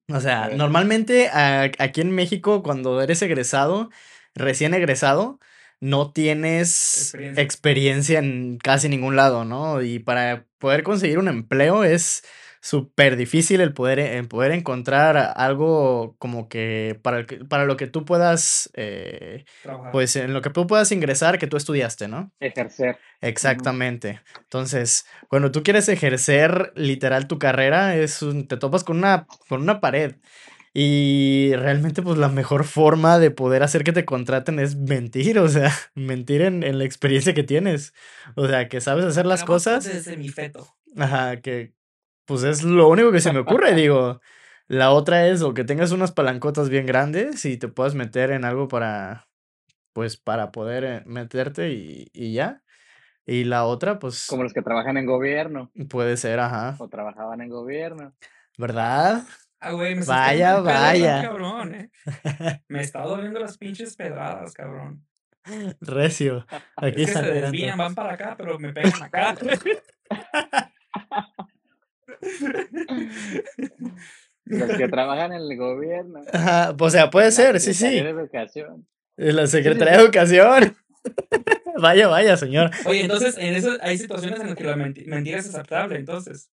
[0.09, 3.89] O sea, normalmente a- aquí en México, cuando eres egresado,
[4.33, 5.39] recién egresado,
[5.79, 7.43] no tienes Experiencia.
[7.43, 9.81] experiencia en casi ningún lado, ¿no?
[9.81, 12.23] Y para poder conseguir un empleo es
[12.61, 17.75] súper difícil el poder, el poder encontrar algo como que para, el que- para lo
[17.75, 19.45] que tú puedas, eh,
[19.91, 22.31] pues en lo que tú puedas ingresar que tú estudiaste, ¿no?
[22.39, 22.97] Ejercer.
[23.21, 24.21] Exactamente.
[24.43, 29.61] Entonces, cuando tú quieres ejercer literal tu carrera, es un- te topas con una, con
[29.61, 30.15] una pared.
[30.73, 35.49] Y realmente, pues la mejor forma de poder hacer que te contraten es mentir, o
[35.49, 37.93] sea, mentir en, en la experiencia que tienes.
[38.35, 39.83] O sea, que sabes hacer las Hagamos cosas.
[39.85, 40.67] Desde mi feto.
[40.97, 41.73] Ajá, que
[42.31, 44.21] pues es lo único que se me ocurre, digo.
[44.67, 48.45] La otra es o que tengas unas palancotas bien grandes y te puedas meter en
[48.45, 49.27] algo para,
[49.91, 52.63] pues, para poder eh, meterte y, y ya.
[53.25, 56.77] Y la otra, pues, Como los que trabajan en gobierno puede ser, ajá.
[56.79, 58.13] o trabajaban en gobierno.
[58.57, 59.23] ¿Verdad?
[59.59, 61.21] Ah, güey, me Vaya, vaya.
[61.23, 61.91] cabrón, eh.
[62.69, 65.05] Me está doliendo las pinches pedradas, cabrón.
[65.81, 66.45] Recio.
[66.77, 69.35] Aquí Es que se desvían, van para acá, pero me pegan acá.
[74.45, 76.21] Los que trabajan en el gobierno.
[76.33, 78.05] Ajá, o sea, puede la ser, sí, Secretaría sí.
[78.05, 78.87] de Educación.
[79.17, 80.75] En La Secretaría de Educación.
[81.81, 82.69] Vaya, vaya, señor.
[82.85, 86.51] Oye, entonces, en eso hay situaciones en las que la menti- mentira es aceptable, entonces.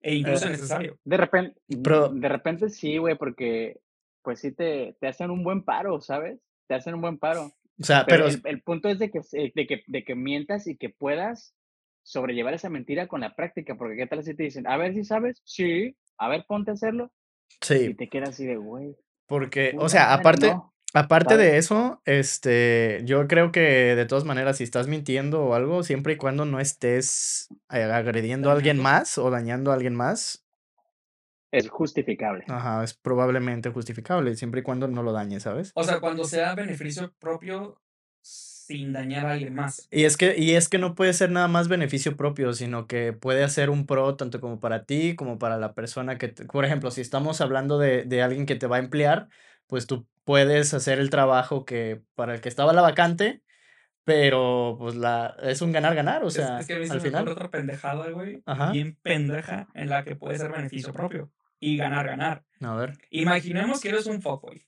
[0.00, 0.98] E incluso Eh, necesario.
[1.04, 3.80] De repente, Pero- de repente sí, güey, porque
[4.22, 6.38] pues sí te, te hacen un buen paro, ¿sabes?
[6.68, 7.52] Te hacen un buen paro.
[7.78, 10.14] O sea, Pero, pero, el, el punto es de que, se- de, que, de que
[10.14, 11.52] mientas y que puedas
[12.06, 15.04] sobrellevar esa mentira con la práctica, porque qué tal si te dicen, a ver si
[15.04, 17.10] sabes, sí, a ver, ponte a hacerlo,
[17.60, 21.50] y sí, te quedas así de, güey, Porque, o sea, aparte, no, aparte ¿sabes?
[21.50, 23.60] de eso, este, yo creo que
[23.96, 28.50] de todas maneras, si estás mintiendo o algo, siempre y cuando no estés eh, agrediendo
[28.50, 30.44] a alguien más o dañando a alguien más,
[31.50, 32.44] Es justificable.
[32.46, 35.72] ajá, es probablemente justificable, siempre y cuando no lo dañes, ¿sabes?
[35.74, 37.80] O sea, cuando sea beneficio propio
[38.66, 39.88] sin dañar a alguien más.
[39.90, 43.12] Y es que, y es que no puede ser nada más beneficio propio, sino que
[43.12, 46.64] puede hacer un pro tanto como para ti, como para la persona que, te- por
[46.64, 49.28] ejemplo, si estamos hablando de, de alguien que te va a emplear,
[49.66, 53.42] pues tú puedes hacer el trabajo que para el que estaba la vacante,
[54.04, 56.98] pero pues la, es un ganar-ganar, o Es, sea, es que a mí se al
[56.98, 57.28] me final.
[57.28, 58.42] otra pendejada, güey.
[58.46, 58.72] Ajá.
[58.72, 61.30] Bien pendeja en la que puede ser beneficio propio.
[61.58, 62.44] Y ganar, ganar.
[62.60, 62.92] A ver.
[63.10, 64.66] Imaginemos que eres un fuckboy.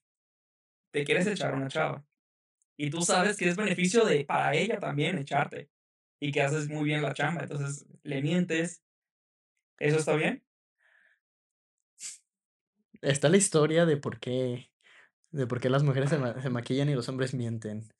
[0.90, 2.04] Te quieres echar una chava.
[2.78, 5.70] Y tú sabes que es beneficio de para ella también echarte.
[6.20, 7.42] Y que haces muy bien la chamba.
[7.42, 8.82] Entonces le mientes.
[9.78, 10.44] ¿Eso está bien?
[13.02, 14.70] Está la historia de por qué,
[15.32, 17.90] de por qué las mujeres se, ma- se maquillan y los hombres mienten.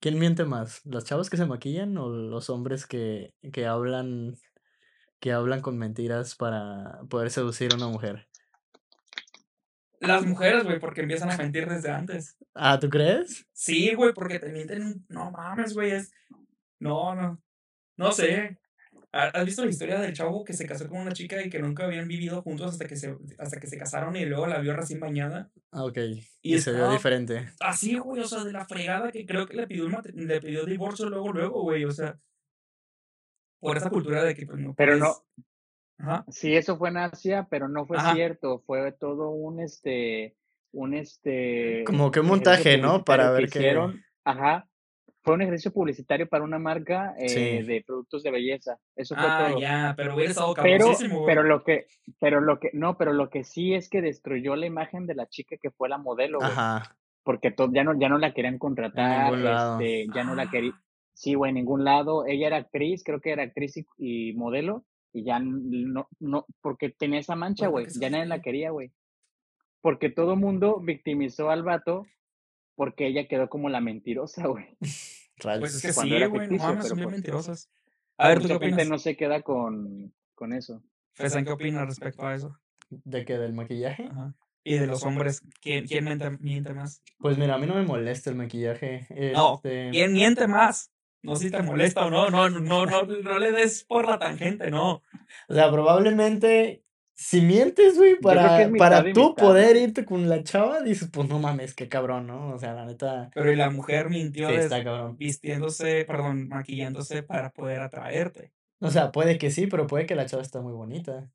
[0.00, 0.84] ¿Quién miente más?
[0.86, 4.36] ¿Las chavas que se maquillan o los hombres que, que hablan,
[5.20, 8.28] que hablan con mentiras para poder seducir a una mujer?
[10.00, 12.36] Las mujeres, güey, porque empiezan a mentir desde antes.
[12.54, 13.46] Ah, ¿tú crees?
[13.52, 15.04] Sí, güey, porque te mienten.
[15.08, 15.90] No mames, güey.
[15.92, 16.12] Es...
[16.78, 17.42] No, no.
[17.96, 18.58] No sé.
[19.10, 21.58] ¿Ha- ¿Has visto la historia del chavo que se casó con una chica y que
[21.58, 24.76] nunca habían vivido juntos hasta que se, hasta que se casaron y luego la vio
[24.76, 25.50] recién bañada?
[25.72, 25.96] Ah, ok.
[26.42, 27.50] Y Y se vio diferente.
[27.58, 31.08] así, güey, o sea, de la fregada que creo que le pidió, le pidió divorcio
[31.08, 32.18] luego, luego, güey, o sea,
[33.60, 35.48] por esa cultura de que pues no Pero no, puedes...
[35.98, 38.14] Ajá, sí, eso fue en Asia, pero no fue ajá.
[38.14, 38.62] cierto.
[38.66, 40.36] Fue todo un, este,
[40.72, 43.04] un, este, Como que un montaje, ¿no?
[43.04, 43.58] Para ver qué.
[43.58, 44.00] hicieron.
[44.24, 44.66] Ajá.
[45.22, 47.62] Fue un ejercicio publicitario para una marca eh, Sí.
[47.66, 48.78] de productos de belleza.
[48.96, 49.60] Eso fue Ah, todo.
[49.60, 50.92] ya, pero hubiera estado Pero,
[51.26, 51.86] pero lo que,
[52.20, 55.26] pero lo que, no, pero lo que sí es que destruyó la imagen de la
[55.26, 56.50] chica que fue la modelo, güey.
[56.50, 56.96] Ajá.
[57.24, 60.80] Porque to- ya no, ya no la querían contratar, este, ya no la quería, Ah,
[61.12, 62.24] sí, güey, en ningún lado.
[62.24, 66.90] Ella era actriz, creo que era actriz y, y modelo, y ya no, no, porque
[66.90, 68.92] tenía esa mancha, pues, ¿por güey, ya nadie la quería, güey.
[69.80, 72.06] Porque todo mundo victimizó al vato
[72.74, 76.56] porque ella quedó como la mentirosa, güey, Pues es que cuando sí, era güey, no
[76.56, 77.70] mames, pero son bien mentirosas.
[78.16, 78.88] A ver, ¿tú qué opinas?
[78.88, 80.82] no se queda con, con eso.
[81.14, 82.56] Fesan, ¿qué opinas respecto a eso?
[82.90, 83.38] ¿De qué?
[83.38, 84.04] ¿Del maquillaje?
[84.04, 84.34] Ajá.
[84.64, 87.02] Y de los hombres, ¿quién, quién miente, miente más?
[87.18, 89.06] Pues mira, a mí no me molesta el maquillaje.
[89.32, 89.90] No, Este.
[89.90, 90.92] ¿quién miente más?
[91.22, 94.70] No si te molesta o no, no, no, no, no le des por la tangente,
[94.70, 95.02] no.
[95.48, 99.82] O sea, probablemente si mientes, güey, para, para y tú mitad, poder ¿no?
[99.82, 102.54] irte con la chava, dices, pues no mames, qué cabrón, ¿no?
[102.54, 105.16] O sea, la neta, Pero y la mujer mintió sí des- está cabrón.
[105.16, 108.52] vistiéndose, perdón, maquillándose para poder atraerte.
[108.80, 111.28] O sea, puede que sí, pero puede que la chava está muy bonita.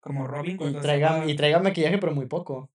[0.00, 1.26] Como Robin Y cuando traiga, estaba...
[1.30, 2.70] y traiga maquillaje, pero muy poco.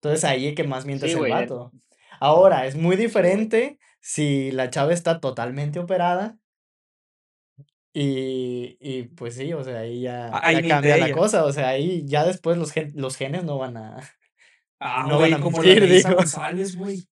[0.00, 1.32] Entonces ahí es que más miente Sí, es el güey.
[1.32, 1.72] eh, vato.
[2.20, 6.38] Ahora, es muy diferente si la chava está totalmente operada.
[7.92, 11.44] Y, y pues sí, o sea, ahí ya, Ahí ya cambia la cosa.
[11.44, 13.96] O sea, ahí ya después los, gen- los genes no van a,
[14.78, 16.14] Ah, no van güey, a como la mentir, digo.
[16.16, 17.08] González, güey.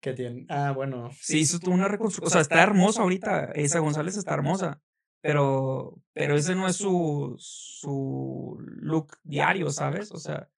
[0.00, 0.46] Que tienen.
[0.48, 1.10] Ah, bueno.
[1.20, 2.28] Sí, hizo una reconstrucción.
[2.28, 3.46] O sea, está hermosa ahorita.
[3.54, 4.80] Esa González está hermosa.
[5.20, 10.12] Pero, pero ese no es su, su look diario, ¿sabes?
[10.12, 10.48] O sea,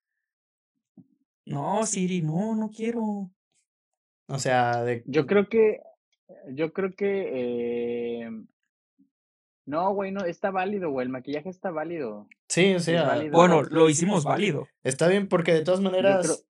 [1.45, 3.31] no, Siri, no, no quiero.
[4.31, 5.03] O sea, de.
[5.05, 5.81] Yo creo que,
[6.49, 7.29] yo creo que,
[8.23, 8.29] eh,
[9.65, 12.27] no, güey, no, está válido, güey, el maquillaje está válido.
[12.47, 13.31] Sí, o sea, válido.
[13.37, 14.67] Bueno, lo hicimos válido.
[14.83, 16.45] está bien porque de todas Yo creo, maneras,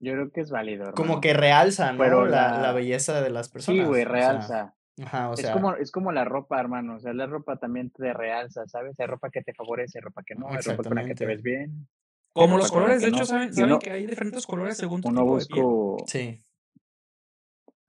[0.00, 1.98] yo creo que es válido, como que realza, ¿no?
[1.98, 3.88] Pero La, la la, belleza de las sí, personas.
[3.88, 4.74] güey, O sea, realza.
[5.02, 6.96] ajá, o Es como, es como la ropa, hermano.
[6.96, 8.98] O sea, la ropa también te realza, ¿sabes?
[9.00, 11.26] Hay ropa que te favorece, hay ropa que no, hay ropa con la que te
[11.26, 11.88] ves bien,
[12.32, 13.24] Como los colores, de hecho, no.
[13.26, 15.62] ¿saben, saben que hay diferentes colores según tu uno tipo de piel?
[15.64, 16.42] busco, Sí.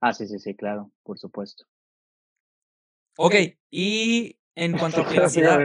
[0.04, 1.64] Ah, sí, sí, sí, claro, por supuesto.
[3.16, 3.34] Ok,
[3.70, 5.60] y en cuanto a privacidad,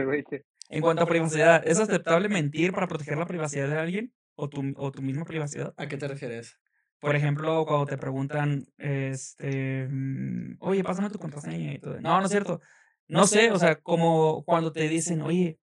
[0.70, 4.62] en cuanto a privacidad, ¿es aceptable mentir para proteger la privacidad de alguien o tu,
[4.76, 5.74] o tu misma privacidad?
[5.76, 6.58] ¿A qué te refieres?
[7.00, 12.00] Por ejemplo, cuando te preguntan, este, mm, oye, pásame tu contraseña y todo.
[12.00, 12.60] No, no es cierto.
[13.08, 15.58] No sé, o sea, como cuando te dicen, oye,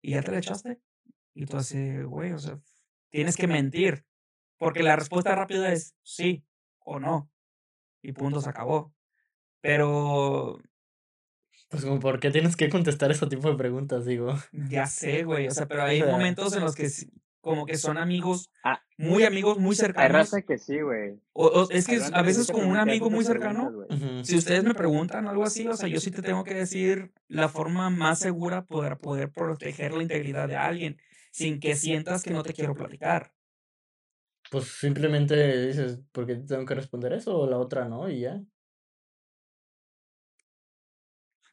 [0.00, 0.80] ¿y ya te la echaste?
[1.34, 2.58] Y tú así, güey, o sea,
[3.10, 4.04] tienes que mentir.
[4.58, 6.44] Porque la respuesta rápida es sí
[6.80, 7.30] o no.
[8.02, 8.94] Y punto, se acabó.
[9.60, 10.58] Pero
[11.68, 14.04] Pues como, ¿por qué tienes que contestar ese tipo de preguntas?
[14.04, 14.34] Digo.
[14.52, 15.48] ya sé, güey.
[15.48, 16.88] O sea, pero hay momentos en los que
[17.40, 20.12] como que son amigos, Ah, muy amigos, muy hay cercanos.
[20.12, 21.20] raza que sí, güey.
[21.32, 23.72] O, o es que Hay a veces con un amigo muy cercano,
[24.22, 27.48] si ustedes me preguntan algo así, o sea, yo sí te tengo que decir la
[27.48, 30.98] forma más segura para poder proteger la integridad de alguien
[31.30, 33.32] sin que sientas que no te quiero platicar.
[34.50, 37.38] Pues simplemente dices, ¿por qué tengo que responder eso?
[37.38, 38.40] O la otra no, y ya.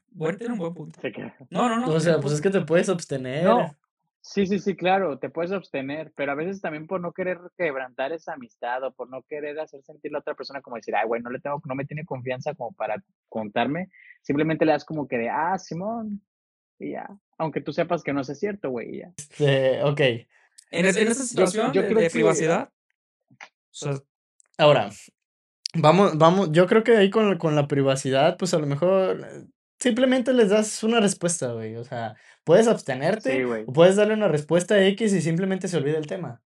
[0.09, 1.01] Bueno, tiene un buen punto.
[1.01, 1.35] Se queda.
[1.49, 1.93] No, no, no.
[1.93, 3.43] O sea, pues es que te puedes abstener.
[3.43, 3.75] No,
[4.21, 8.13] sí, sí, sí, claro, te puedes abstener, pero a veces también por no querer quebrantar
[8.13, 11.05] esa amistad o por no querer hacer sentir a la otra persona como decir, ay,
[11.05, 13.89] güey, no le tengo, no me tiene confianza como para contarme,
[14.21, 16.21] simplemente le das como que de, ah, Simón,
[16.79, 19.13] y ya, aunque tú sepas que no es cierto, güey, y ya.
[19.17, 19.99] Este, ok.
[20.71, 22.71] En, en esa situación yo de, creo de que, privacidad,
[23.75, 23.93] sea,
[24.57, 24.89] Ahora,
[25.73, 29.45] vamos, vamos, yo creo que ahí con, con la privacidad, pues a lo mejor eh,
[29.79, 31.75] simplemente les das una respuesta, güey.
[31.75, 36.07] O sea, puedes abstenerte o puedes darle una respuesta X y simplemente se olvida el
[36.07, 36.41] tema.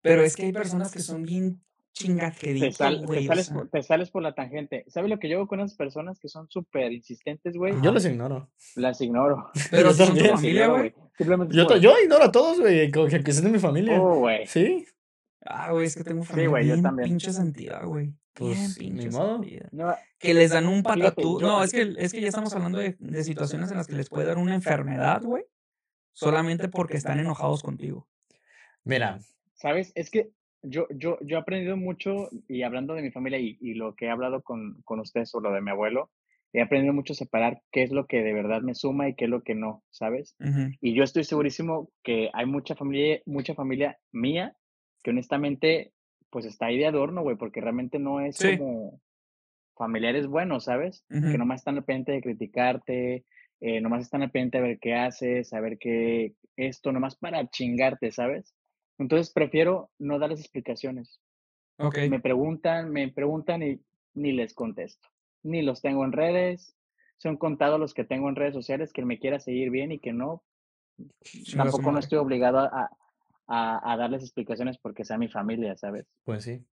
[0.00, 1.60] pero es que hay personas que son bien
[1.94, 3.68] te, sal, te, o sales, sea.
[3.70, 4.84] te sales por la tangente.
[4.88, 7.74] ¿Sabes lo que yo hago con esas personas que son súper insistentes, güey?
[7.82, 8.50] Yo los ignoro.
[8.74, 9.50] Las ignoro.
[9.70, 10.20] Pero son tu.
[10.24, 10.92] Las familia, güey.
[11.16, 14.00] Simplemente Yo, ignoro a todos, güey, que, que sean de mi familia.
[14.00, 14.44] oh, güey.
[14.46, 14.84] Sí,
[15.46, 17.08] Ah, güey, es que tengo Sí, familia güey, yo bien también.
[17.08, 18.06] pinche sentida, güey.
[18.06, 19.44] Bien pues ni pinche modo.
[19.72, 21.40] No, Que les dan un patatú.
[21.40, 24.08] No, es que, es que ya estamos hablando de, de situaciones en las que les
[24.08, 25.44] puede dar una enfermedad, güey.
[26.12, 28.08] Solamente porque están enojados contigo.
[28.84, 29.20] Mira,
[29.54, 29.92] ¿Sabes?
[29.94, 30.30] Es que
[30.62, 34.06] yo, yo, yo he aprendido mucho, y hablando de mi familia y, y lo que
[34.06, 36.10] he hablado con, con ustedes sobre lo de mi abuelo,
[36.52, 39.24] he aprendido mucho a separar qué es lo que de verdad me suma y qué
[39.24, 40.36] es lo que no, ¿sabes?
[40.80, 44.56] Y yo estoy segurísimo que hay mucha familia, mucha familia mía
[45.04, 45.92] que honestamente,
[46.30, 48.56] pues está ahí de adorno, güey, porque realmente no es Sí.
[48.56, 49.00] como
[49.76, 51.04] familiares buenos, ¿sabes?
[51.08, 51.38] Que Ujú.
[51.38, 53.24] nomás están al pendiente de criticarte,
[53.60, 58.10] eh, nomás están al pendiente de ver qué haces, saber qué esto, nomás para chingarte,
[58.10, 58.54] ¿sabes?
[58.98, 61.20] Entonces prefiero no darles explicaciones.
[61.78, 61.98] Ok.
[62.08, 63.80] Me preguntan, me preguntan y
[64.14, 65.08] ni les contesto.
[65.42, 66.76] Ni los tengo en redes.
[67.18, 70.12] Son contados los que tengo en redes sociales, que me quiera seguir bien y que
[70.12, 70.42] no.
[71.56, 72.90] Tampoco no estoy obligado a,
[73.46, 76.06] a, a darles explicaciones porque sea mi familia, ¿sabes?
[76.24, 76.64] pues sí.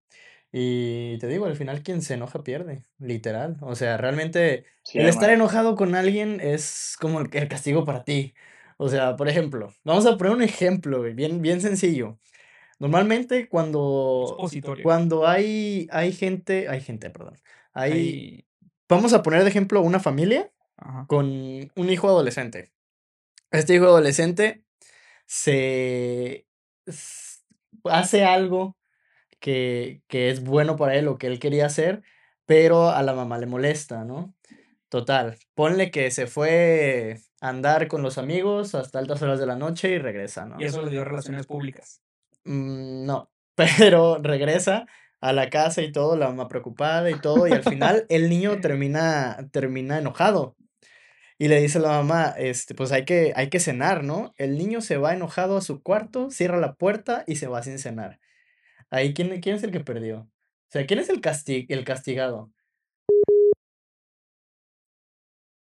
[0.55, 3.57] Y te digo, al final quien se enoja pierde, literal.
[3.63, 8.05] O sea, realmente Sí, el estar enojado con alguien es como el, el castigo para
[8.05, 8.35] ti.
[8.77, 12.19] O sea, por ejemplo, vamos a poner un ejemplo, bien, bien sencillo.
[12.79, 14.37] Normalmente cuando,
[14.83, 17.39] cuando hay, hay gente, hay gente, perdón,
[17.73, 18.45] hay,
[18.89, 21.07] vamos a poner de ejemplo una familia Ajá.
[21.07, 22.73] con un hijo adolescente.
[23.53, 24.65] Este hijo adolescente
[25.27, 26.47] se
[27.85, 28.77] hace algo
[29.40, 32.03] que, que es bueno para él o que él quería hacer,
[32.47, 34.35] pero a la mamá le molesta, ¿no?
[34.88, 39.57] Total, ponle que se fue a andar con los amigos hasta altas horas de la
[39.57, 40.59] noche y regresa, Y ¿no?
[40.61, 42.03] eso le dio relaciones públicas.
[42.45, 44.87] Mm, no, pero regresa
[45.23, 48.61] a la casa y todo, la mamá preocupada y todo, y al final el niño
[48.61, 50.57] termina, termina enojado.
[51.38, 54.33] Y le dice a la mamá, este, pues hay que, hay que cenar, ¿no?
[54.37, 57.79] El niño se va enojado a su cuarto, cierra la puerta y se va sin
[57.79, 58.21] cenar.
[58.90, 60.21] Ahí, ¿quién, quién es el que perdió?
[60.21, 60.29] O
[60.71, 62.53] sea, ¿quién es el casti- el castigado?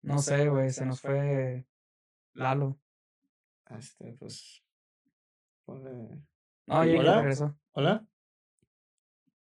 [0.03, 1.65] No sé, güey, se nos fue
[2.33, 2.79] Lalo.
[3.69, 4.63] Este, pues.
[5.65, 6.21] ponle-
[6.67, 7.15] No, ya, ¿Hola?
[7.19, 7.57] regresó.
[7.71, 8.05] ¿Hola?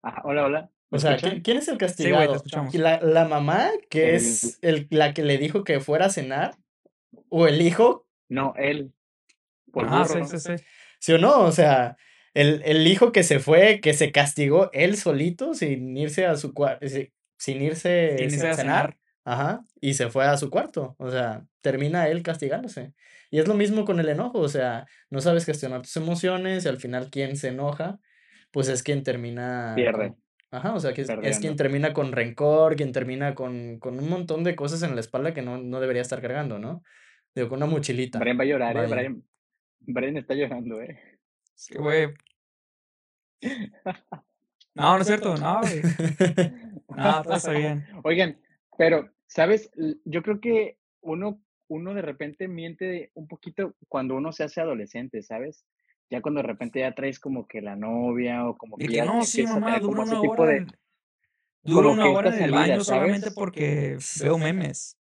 [0.02, 0.72] Ajá, hola, hola.
[0.90, 1.32] ¿Me O sea, escuchan?
[1.32, 2.36] ¿quién, quién es el Sí, güey, te castigado?
[2.36, 2.74] escuchamos.
[2.74, 6.56] ¿La, la mamá, que El, es el, la que le dijo que fuera a cenar?
[7.30, 8.08] ¿O el hijo?
[8.30, 8.94] no, él,
[9.72, 10.26] por Ajá, sí, burro.
[10.26, 10.54] sí, sí.
[11.00, 11.42] ¿Sí o no?
[11.46, 11.98] O sea,
[12.34, 16.54] el, el hijo que se fue, que se castigó él solito sin irse a su
[16.54, 16.86] cuarto,
[17.38, 18.92] sin irse Sin irse a a cenar.
[18.92, 18.98] cenar.
[19.26, 20.96] Ajá, y se fue a su cuarto.
[21.00, 22.94] O sea, termina él castigándose.
[23.30, 26.70] Y es lo mismo con el enojo, o sea, no sabes gestionar tus emociones y
[26.70, 28.00] al final quien se enoja,
[28.52, 30.22] pues es quien termina Pierde, con...
[30.52, 34.10] Ajá, o sea, que es, es quien termina con rencor, quien termina con, con un
[34.10, 36.84] montón de cosas en la espalda que no, no debería estar cargando, ¿no?
[37.36, 38.20] Digo, con una mochilita.
[38.20, 38.88] Brian va a llorar, ¿eh?
[38.88, 39.24] Brian,
[39.82, 41.00] Brian está llorando, ¿eh?
[41.56, 42.14] Es que, güey.
[44.74, 45.82] No, no es cierto, no, güey.
[46.96, 47.84] No, todo está bien.
[48.04, 48.40] Oigan,
[48.78, 49.72] pero, ¿sabes?
[50.06, 55.24] Yo creo que uno, uno de repente miente un poquito cuando uno se hace adolescente,
[55.24, 55.66] ¿sabes?
[56.10, 59.06] Ya cuando de repente ya traes como que la novia o como que que ya
[59.06, 60.68] no, sí, mamá, dura como ese una tipo hora de, en,
[61.64, 63.36] dura una hora en el salida, baño solamente ¿sabes?
[63.36, 64.98] porque veo memes.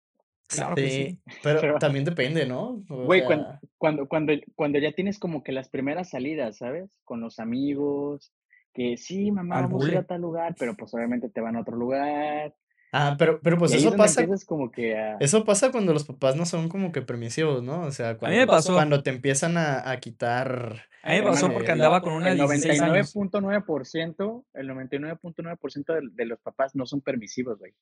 [0.48, 2.84] Claro que Sí, pero Pero, también depende, ¿no?
[2.90, 7.02] O güey, cuando, sea, cuando, cuando, cuando ya tienes como que las primeras salidas, ¿sabes?
[7.04, 8.34] Con los amigos,
[8.74, 11.56] que sí, mamá, Al vamos a ir a tal lugar, pero pues obviamente te van
[11.56, 12.56] a otro lugar.
[12.94, 16.46] Ah, pero, pero pues Y eso pasa, como que eso pasa cuando los papás no
[16.46, 17.82] son como que permisivos, ¿no?
[17.82, 18.74] O sea, A mí me cuando, pasó.
[18.74, 22.32] cuando te empiezan a, a quitar, A mí me pasó porque eh, andaba con una
[22.32, 23.14] el de 16 años.
[23.16, 27.74] 99.9%, el 99.9% de, de los papás no son permisivos, güey.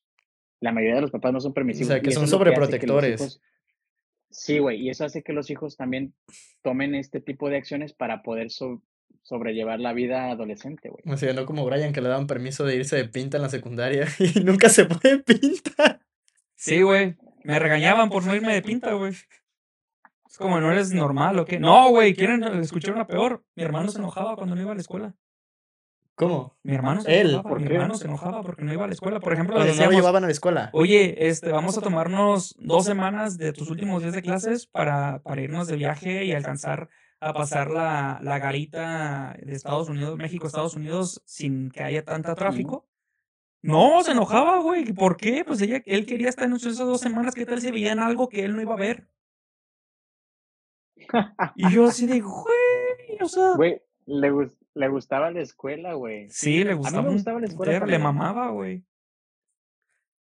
[0.59, 3.19] La mayoría de los papás no son o permisivos sea, que son que sobreprotectores.
[3.19, 3.41] hijos,
[4.29, 6.13] sí, güey, y eso hace que los hijos también
[6.61, 8.81] tomen este tipo de acciones para poder so-
[9.23, 11.03] sobrellevar la vida adolescente, güey.
[11.05, 13.49] O sea, no como Brian que le daban permiso de irse de pinta en la
[13.49, 16.01] secundaria y nunca se fue de pinta.
[16.55, 17.15] Sí, güey.
[17.43, 19.13] Me regañaban por no irme de pinta, güey.
[20.29, 21.59] Es como, ¿no eres normal o qué?
[21.59, 23.43] No, güey, quieren escuchar una peor.
[23.55, 25.15] Mi hermano se enojaba cuando no iba a la escuela.
[26.15, 26.55] ¿Cómo?
[26.61, 27.29] Mi hermano se Él.
[27.31, 27.49] enojaba.
[27.49, 27.73] ¿Por mi qué?
[27.73, 29.19] hermano se enojaba porque no iba a la escuela.
[29.19, 30.69] Por ejemplo, le Cuando no lo decíamos, llevaban a la escuela.
[30.73, 35.41] oye, este, vamos a tomarnos dos semanas de tus últimos días de clases para, para
[35.41, 36.89] irnos de viaje y alcanzar
[37.21, 42.35] a pasar la, la garita de Estados Unidos, México, Estados Unidos, sin que haya tanta
[42.35, 42.87] tráfico.
[43.61, 44.91] No, se enojaba, güey.
[44.91, 45.45] ¿Por qué?
[45.45, 47.35] Pues ella, él quería estar en esas dos semanas.
[47.35, 49.07] ¿Qué tal si veían algo que él no iba a ver?
[51.55, 53.53] Y yo así de, güey, o sea...
[53.55, 56.27] Güey, le, gus- le gustaba la escuela, güey.
[56.29, 57.01] Sí, le A mí gustaba.
[57.03, 58.83] me gustaba la escuela Le mamaba, güey.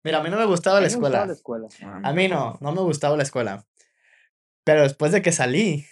[0.04, 1.66] Mira, a mí no me gustaba la gustaba escuela.
[1.66, 2.00] la escuela.
[2.08, 3.66] A mí no, no me gustaba la escuela.
[4.64, 5.86] Pero después de que salí,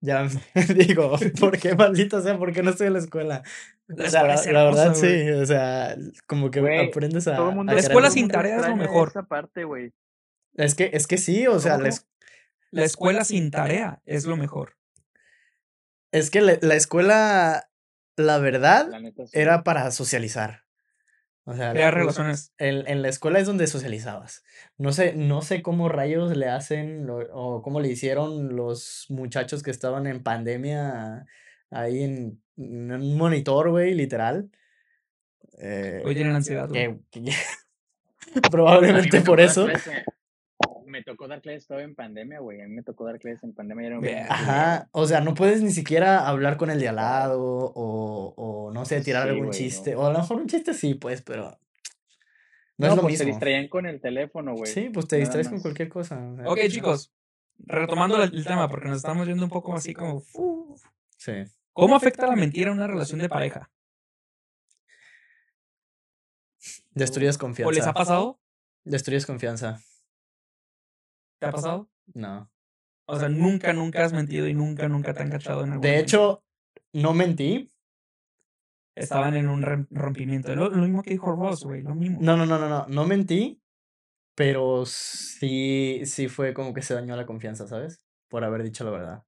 [0.00, 0.24] ya
[0.54, 2.38] me digo, ¿por qué maldita sea?
[2.38, 3.42] ¿Por qué no estoy en la escuela?
[3.88, 4.22] La O sea,
[4.52, 5.96] la, verdad sí, o sea,
[6.26, 7.36] como que aprendes a...
[7.36, 9.08] Todo el mundo, a La escuela sin mundo tarea es lo mejor.
[9.08, 9.92] Esa parte, güey.
[10.54, 12.06] Es que, es que sí, o sea, ¿Cómo, la es-
[12.70, 14.76] La escuela sin tarea es lo mejor.
[16.12, 17.70] es que la, la escuela,
[18.16, 19.32] la verdad, La neta sí.
[19.38, 20.64] era para socializar.
[21.50, 22.52] O sea, Crear la- relaciones.
[22.58, 24.44] En, en la escuela es donde socializabas.
[24.76, 29.62] No sé, no sé cómo rayos le hacen lo- o cómo le hicieron los muchachos
[29.62, 31.24] que estaban en pandemia
[31.70, 34.50] ahí en, en un monitor, güey, literal.
[35.58, 36.98] Eh, Hoy tienen ansiedad, güey.
[37.10, 37.32] que-
[38.50, 39.66] probablemente me por eso.
[40.88, 42.60] Me tocó dar clases todo en pandemia, güey.
[42.62, 43.84] A mí me tocó dar clases en pandemia.
[43.84, 46.88] y Era un Ve- Ajá, o sea, no puedes ni siquiera hablar con el de
[46.88, 47.42] al lado
[47.74, 49.92] o, o no sé, tirar Sí, algún güey, chiste.
[49.94, 50.00] no.
[50.00, 51.50] O a lo mejor un chiste sí, pues, pero
[52.78, 53.36] no, No, es lo pues se mismo.
[53.36, 54.72] distraían con el teléfono, güey.
[54.72, 56.16] Sí, pues te nada distraes con cualquier cosa.
[56.18, 57.12] o sea, Ok, chicos.
[57.58, 60.20] Retomando el el tema, porque nos estamos yendo un poco así como...
[60.20, 60.76] fu-
[61.16, 61.32] Sí.
[61.72, 63.70] ¿Cómo afecta la mentira a una relación de pareja?
[66.90, 67.90] Destruyes ¿O les confianza.
[67.90, 68.40] ha pasado?
[68.84, 69.80] Destruyes confianza.
[71.38, 71.88] ¿Te ha pasado?
[72.14, 72.50] No.
[73.06, 75.82] O sea, nunca, nunca has mentido y nunca, nunca te han cachado en algo.
[75.82, 76.44] De hecho,
[76.92, 77.70] no mentí.
[78.94, 80.54] Estaban en un rompimiento.
[80.54, 81.82] Lo, lo mismo que dijo Ross, güey.
[81.82, 82.18] Lo mismo.
[82.20, 82.86] No, no, no, no, no.
[82.88, 83.62] No mentí.
[84.34, 88.02] Pero sí, sí fue como que se dañó la confianza, ¿sabes?
[88.28, 89.24] Por haber dicho la verdad.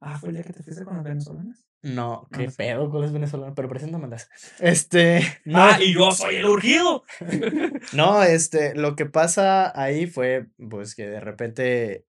[0.00, 1.69] Ah, fue el día que te fuiste con las venezolanas.
[1.82, 2.56] No, qué no sé.
[2.56, 4.28] pedo con los venezolanos, pero preséntamelas.
[4.60, 7.04] Este, no, Ah, y yo soy el urgido.
[7.92, 12.06] no, este, lo que pasa ahí fue, pues, que de repente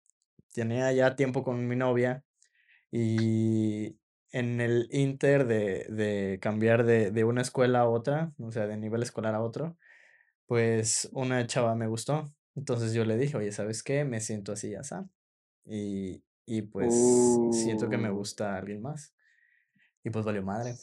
[0.53, 2.23] tenía ya tiempo con mi novia
[2.91, 3.97] y
[4.31, 8.77] en el inter de, de cambiar de, de una escuela a otra, o sea, de
[8.77, 9.77] nivel escolar a otro,
[10.47, 12.33] pues una chava me gustó.
[12.55, 14.05] Entonces yo le dije, oye, ¿sabes qué?
[14.05, 14.81] Me siento así, ya
[15.65, 18.15] Y, y pues siento que me Uh.
[18.15, 19.13] gusta alguien más.
[20.03, 20.75] Y pues valió madre.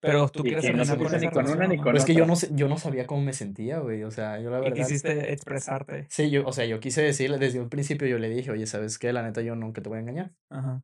[0.00, 2.24] Pero tú quieres que no con ni con una ni con Pero es que yo
[2.24, 4.04] no, sé- yo no sabía cómo me sentía, güey.
[4.04, 4.76] O sea, yo la Y verdad.
[4.76, 6.06] quisiste expresarte.
[6.08, 8.96] Sí, yo, o sea, yo quise decirle desde un principio, yo le dije, oye, ¿sabes
[8.98, 9.12] qué?
[9.12, 10.32] La neta, yo nunca te voy a engañar.
[10.50, 10.82] Ajá.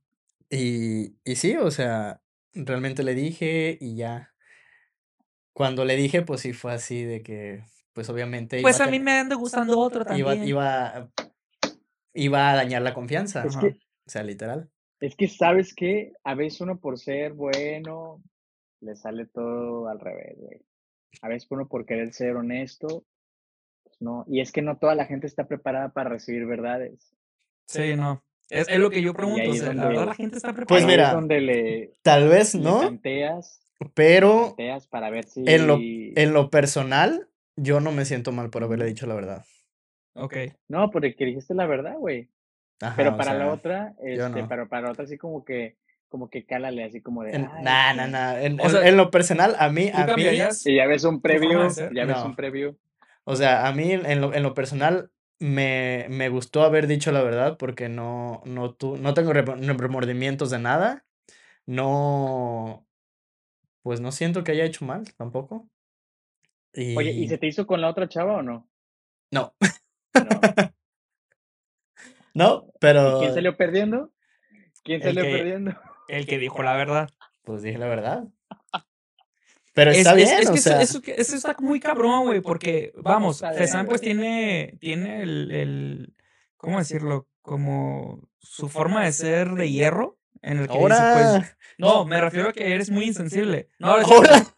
[0.50, 2.20] Y, y sí, o sea,
[2.54, 4.34] realmente le dije y ya.
[5.52, 8.98] Cuando le dije, pues sí fue así de que, pues obviamente Pues iba a mí
[8.98, 10.48] me anda gustando otro iba, también.
[10.48, 11.08] iba,
[12.14, 13.44] iba a dañar la confianza.
[13.46, 13.66] Es que,
[14.06, 14.70] O sea, literal.
[15.06, 16.12] Es que, ¿sabes qué?
[16.24, 18.22] A veces uno por ser bueno,
[18.80, 20.62] le sale todo al revés, güey.
[21.22, 23.04] A veces uno por querer ser honesto,
[23.82, 24.24] pues no.
[24.26, 27.14] Y es que no toda la gente está preparada para recibir verdades.
[27.66, 28.24] Sí, no.
[28.48, 29.50] Es, es lo que yo pregunto.
[29.50, 30.86] o sea, la donde, verdad la gente está Pues preparada.
[30.86, 33.60] ahí es mira, donde le, tal vez no, tanteas,
[33.94, 36.12] pero tanteas para ver en lo, si...
[36.16, 39.44] en lo personal, yo no me siento mal por haberle dicho la verdad.
[40.14, 40.36] Ok.
[40.68, 42.30] No, porque dijiste la verdad, güey.
[42.80, 44.48] Ajá, Pero para la otra, este, no.
[44.48, 45.76] pero para la otra así como que,
[46.08, 48.88] como que cálale, así como de, En, ay, nah, nah, nah, En, O en- sea,
[48.88, 50.24] en lo personal, a mí, ¿tú a mí,
[50.64, 52.76] Y ya ves un preview, ya ves un preview.
[53.24, 57.22] O sea, a mí en lo, en lo personal me, me gustó haber dicho la
[57.22, 61.04] verdad porque no, no, tu, no tengo remordimientos de nada.
[61.66, 62.86] No,
[63.82, 65.68] pues no siento que haya hecho mal tampoco.
[66.96, 68.68] Oye, ¿y se te hizo con la otra chava o no?
[69.30, 69.54] no,
[70.14, 70.70] No.
[72.34, 74.12] No, ¿Y pero quién salió perdiendo?
[74.82, 75.80] ¿Quién El salió que, perdiendo?
[76.08, 77.08] el que dijo la verdad.
[77.44, 78.24] pues dije la verdad.
[79.72, 81.80] Pero Es, está es, bien, es o que eso, sea, eso, que- eso está muy
[81.80, 86.14] cabrón, güey, porque, vamos, Fesan pues tiene, tiene el, el,
[86.56, 87.26] ¿cómo decirlo?
[87.42, 92.20] Como su forma de ser de hierro, en el que dice, pues, ahora, no, me
[92.20, 93.68] refiero a que eres muy insensible.
[93.80, 94.46] No, ahora,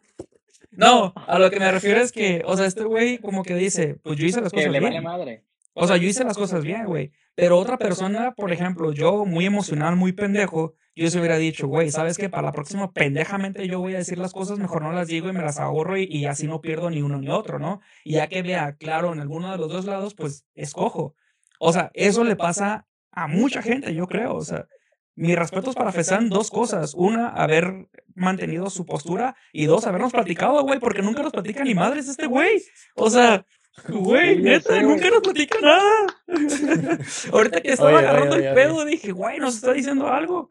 [0.70, 3.94] No, a lo que me refiero es que, o sea, este güey como que dice,
[4.02, 5.44] pues yo hice las Que cosas le vale madre.
[5.78, 7.12] O sea, yo hice las cosas bien, güey.
[7.34, 11.90] Pero otra persona, por ejemplo, yo muy emocional, muy pendejo, yo se hubiera dicho, güey,
[11.90, 12.30] ¿sabes qué?
[12.30, 15.32] Para la próxima, pendejamente yo voy a decir las cosas, mejor no las digo y
[15.32, 17.82] me las ahorro y, y así no pierdo ni uno ni otro, ¿no?
[18.04, 21.14] Y ya que vea claro en alguno de los dos lados, pues escojo.
[21.60, 24.34] O sea, eso le pasa a mucha gente, yo creo.
[24.34, 24.66] O sea,
[25.14, 26.94] mis respetos para Fesan, dos cosas.
[26.94, 31.74] Una, haber mantenido su postura y dos, habernos platicado, güey, porque nunca nos platica ni
[31.74, 32.62] madres este güey.
[32.94, 33.44] O sea,
[33.88, 36.06] güey, neta, nunca nos platica nada.
[37.32, 40.50] Ahorita que estaba Oye, agarrando oye, el pedo, dije, güey, nos está diciendo algo.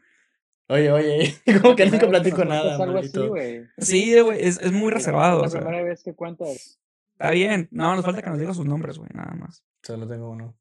[0.68, 3.68] Oye, oye, como que nunca platico nada, algo así, güey.
[3.78, 5.42] Sí, güey, es, es muy reservado.
[5.42, 6.80] Es O sea, la primera vez que cuentas.
[7.14, 7.68] está bien.
[7.72, 9.64] No, nos falta que nos diga sus nombres, güey, nada más.
[9.84, 10.56] Solo tengo uno.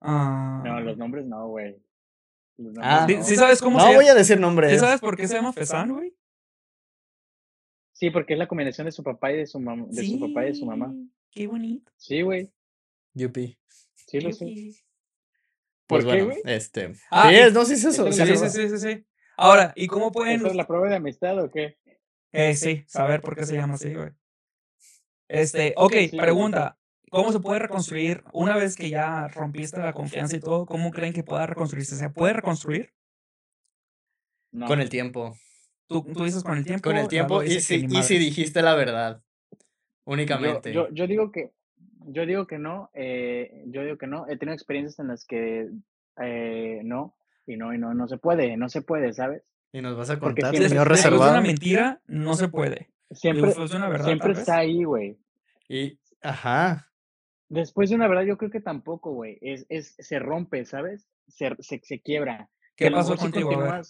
[0.00, 1.82] Ah, No, los nombres no, güey.
[2.80, 3.04] Ah.
[3.06, 3.24] ¿Sí, no.
[3.24, 4.72] sí sabes cómo No se voy a decir nombres.
[4.72, 6.14] ¿Sí sabes por qué se llama Fesan, güey?
[7.92, 10.44] Sí, porque es la combinación de su papá y de su mamá, de su papá
[10.44, 10.94] y de su mamá.
[11.30, 11.92] Qué bonito.
[11.96, 12.52] Sí, güey.
[13.14, 13.58] Yupi.
[13.94, 14.44] Sí lo sé.
[15.86, 16.42] Pues ¿Por qué, bueno, güey?
[16.44, 16.92] este.
[17.10, 18.12] Ah, sí, es, no, sí es eso.
[18.12, 19.06] Sí, es Sí, sí, sí, sí.
[19.36, 21.78] Ahora, ¿y cómo pueden ¿Esta es la prueba de amistad o qué?
[22.32, 24.10] Eh, sí, saber por qué se llama así, güey.
[25.28, 26.76] Este, ok, Sí, pregunta.
[27.10, 30.64] ¿Cómo se puede reconstruir una vez que ya rompiste la confianza y todo?
[30.64, 31.96] ¿Cómo creen que pueda reconstruirse?
[31.96, 32.92] ¿Se puede reconstruir?
[34.52, 34.66] No.
[34.66, 35.36] Con el tiempo.
[35.88, 36.88] Tú, tú dices con el tiempo.
[36.88, 37.42] Con el tiempo.
[37.42, 39.24] Y si, y si dijiste la verdad.
[40.04, 40.72] Únicamente.
[40.72, 41.52] yo, yo digo que,
[42.06, 44.26] yo digo que no, eh, yo digo que no.
[44.28, 45.68] He tenido experiencias en las que
[46.22, 47.14] eh, no,
[47.46, 49.42] y no, y no, no se puede, no se puede, ¿sabes?
[49.72, 51.46] Y nos vas a Porque contar, siempre- señor de Después de una reservado.
[51.46, 52.90] mentira, no se puede.
[53.12, 55.18] Siempre, Después de una verdad, siempre está ahí, güey.
[55.68, 56.88] Y, ajá.
[57.48, 59.38] Después de una verdad, yo creo que tampoco, güey.
[59.40, 61.08] Es, es, se rompe, ¿sabes?
[61.28, 62.48] Se, se, se quiebra.
[62.76, 63.62] ¿Qué pasó mejor si contigo?
[63.62, 63.82] A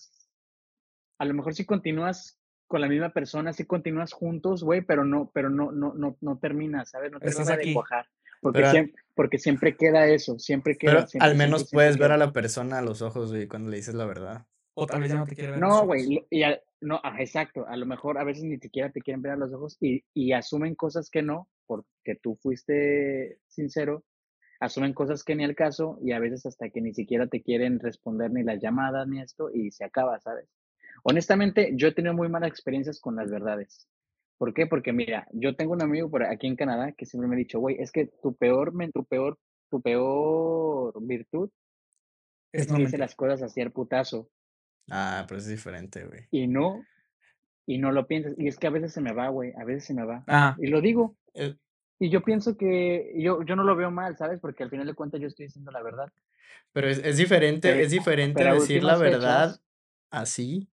[1.19, 2.40] a lo mejor si continúas
[2.71, 6.39] con la misma persona, si continúas juntos, güey, pero no, pero no, no, no, no
[6.39, 7.11] termina, ¿sabes?
[7.11, 7.69] No Estás termina aquí.
[7.71, 8.07] de cuajar.
[8.41, 10.93] Porque, Pero- siempre, porque siempre queda eso, siempre queda.
[10.95, 13.49] Pero siempre, al menos siempre, puedes siempre ver a la persona a los ojos, güey,
[13.49, 14.47] cuando le dices la verdad.
[14.75, 15.59] O tal vez ya no te quiere ver.
[15.61, 17.67] los No, güey, a- no, ajá, exacto.
[17.67, 20.31] A lo mejor a veces ni siquiera te quieren ver a los ojos y, y
[20.31, 24.05] asumen cosas que no, porque tú fuiste sincero,
[24.61, 27.81] asumen cosas que ni al caso y a veces hasta que ni siquiera te quieren
[27.81, 30.49] responder ni las llamadas ni esto y se acaba, ¿sabes?
[31.03, 33.87] Honestamente, yo he tenido muy malas experiencias con las verdades.
[34.39, 34.67] ¿Por qué?
[34.67, 37.61] Porque mira, yo tengo un amigo por aquí en Canadá que siempre me ha dicho,
[37.61, 39.39] güey, es que tu peor, tu peor,
[39.71, 41.51] tu peor virtud
[42.53, 44.31] Es es no que dice las cosas así al putazo
[44.91, 46.23] Ah, pero es diferente, güey.
[46.31, 46.83] y no,
[47.67, 48.35] y no lo piensas.
[48.39, 50.25] Y es que a veces se me va, güey, a veces se me va.
[50.27, 51.17] Ah, Y lo digo.
[51.35, 51.55] Eh,
[52.01, 54.41] Y yo pienso que yo, yo no lo veo mal, ¿sabes?
[54.41, 56.11] Porque al final de cuentas yo estoy diciendo la verdad.
[56.73, 59.63] Pero es, es diferente, Pero- es diferente decir la verdad fechas-
[60.11, 60.69] así,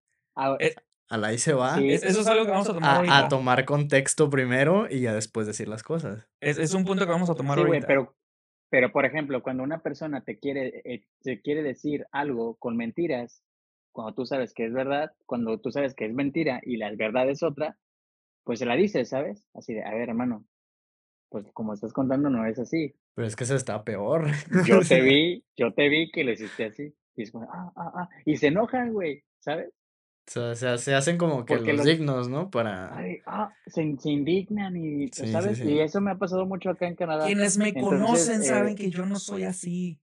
[0.60, 0.74] Eh,
[1.08, 1.90] a la ahí se va, Sí.
[1.90, 5.46] eso es algo que vamos a tomar a, a tomar contexto primero y ya después
[5.46, 6.28] decir las cosas.
[6.40, 7.86] Es, es un punto que vamos a tomar sí, güey, ahorita.
[7.86, 8.16] pero,
[8.70, 13.42] pero por ejemplo, cuando una persona te quiere, eh, te quiere decir algo con mentiras,
[13.92, 17.30] cuando tú sabes que es verdad, cuando tú sabes que es mentira y la verdad
[17.30, 17.78] es otra,
[18.44, 19.46] pues se la dices, ¿sabes?
[19.54, 20.44] Así de, a ver, hermano,
[21.30, 22.94] pues como estás contando no es así.
[23.14, 24.26] Pero es que eso está peor.
[24.66, 26.94] Yo te vi, yo te vi que lo hiciste así.
[27.16, 28.08] Y es como, ah, ah, ah.
[28.26, 29.72] Y se enojan, güey, ¿sabes?
[30.28, 32.50] O sea, se, se hacen como que Porque los lo- dignos, ¿no?
[32.50, 32.96] Para...
[32.96, 35.58] Ay, ah, se, se indignan y, Sí, sí, ¿sabes?
[35.58, 35.64] sí.
[35.68, 37.26] Y eso me ha pasado mucho acá en Canadá.
[37.26, 40.00] Quienes me Entonces, conocen eh, saben que yo no soy así.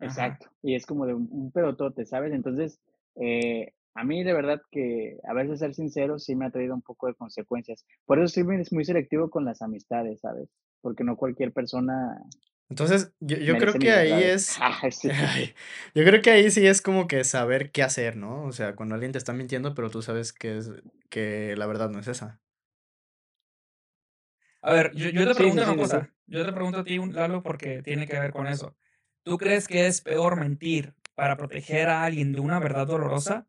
[0.00, 0.06] Ajá.
[0.06, 0.50] Exacto.
[0.62, 2.32] Y es como de un, un pedotote, ¿sabes?
[2.32, 2.80] Entonces,
[3.16, 6.82] eh, a mí de verdad que a veces ser sincero sí me ha traído un
[6.82, 7.86] poco de consecuencias.
[8.06, 10.48] Por eso soy muy, muy selectivo con las amistades, ¿sabes?
[10.80, 12.20] Porque no cualquier persona.
[12.70, 14.56] Entonces, yo, yo creo que ahí es...
[14.60, 15.10] Ay, sí.
[15.10, 15.54] Ay,
[15.94, 18.44] yo creo que ahí sí es como que saber qué hacer, ¿no?
[18.44, 20.70] O sea, cuando alguien te está mintiendo, pero tú sabes que es
[21.10, 22.40] que la verdad no es esa.
[24.62, 26.10] A ver, yo, yo te pregunto sí, una sí, sí, cosa.
[26.26, 28.74] Yo te pregunto a ti, un- Lalo, porque tiene que ver con eso.
[29.22, 33.46] ¿Tú crees que es peor mentir para proteger a alguien de una verdad dolorosa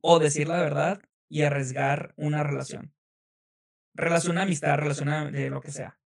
[0.00, 2.94] o decir la verdad y arriesgar una relación?
[3.94, 5.98] Relación de amistad, relación a- de lo que sea.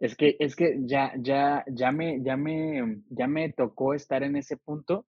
[0.00, 4.36] Es que, es que ya, ya, ya me, ya me, ya me tocó estar en
[4.36, 5.06] ese punto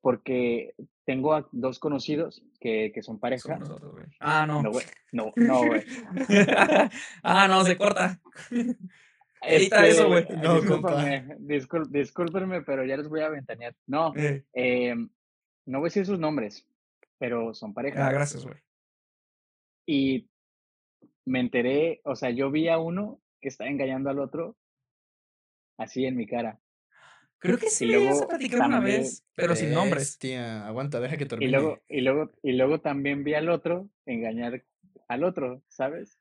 [0.00, 0.74] porque
[1.04, 3.56] tengo a dos conocidos que, que son pareja.
[3.58, 4.06] nosotros, güey.
[4.20, 4.62] Ah, no.
[4.62, 4.84] No, güey.
[5.12, 5.82] No, no, güey.
[7.22, 8.20] ah, no, se corta.
[9.40, 10.26] Edita Este, eso, güey.
[10.42, 11.36] No, discúlpame,
[11.90, 13.74] discúlpenme, pero ya les voy a ventanear.
[13.86, 14.94] No, Eh, eh,
[15.66, 16.66] no voy a decir sus nombres,
[17.18, 18.06] pero son pareja.
[18.06, 18.56] ah, gracias, güey.
[19.86, 20.28] Y
[21.24, 24.56] me enteré, o sea, yo vi a uno que estaba engañando al otro
[25.76, 26.60] así en mi cara.
[27.40, 30.18] Creo que sí Y luego platicar una también- vez, pero sin nombres.
[30.18, 31.52] Tía, aguanta, deja que Y termine.
[31.52, 34.64] luego, y luego, y luego también vi al otro engañar
[35.06, 36.18] al otro, ¿sabes?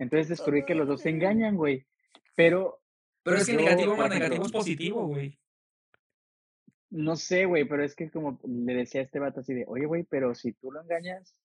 [0.00, 1.86] Entonces descubrí que los dos se engañan, güey.
[2.34, 2.80] Pero
[3.22, 5.38] Pero es que negativo más negativo es positivo, güey.
[6.90, 9.84] No sé, güey, pero es que como le decía a este vato así de, oye,
[9.86, 11.36] güey, pero si tú lo engañas,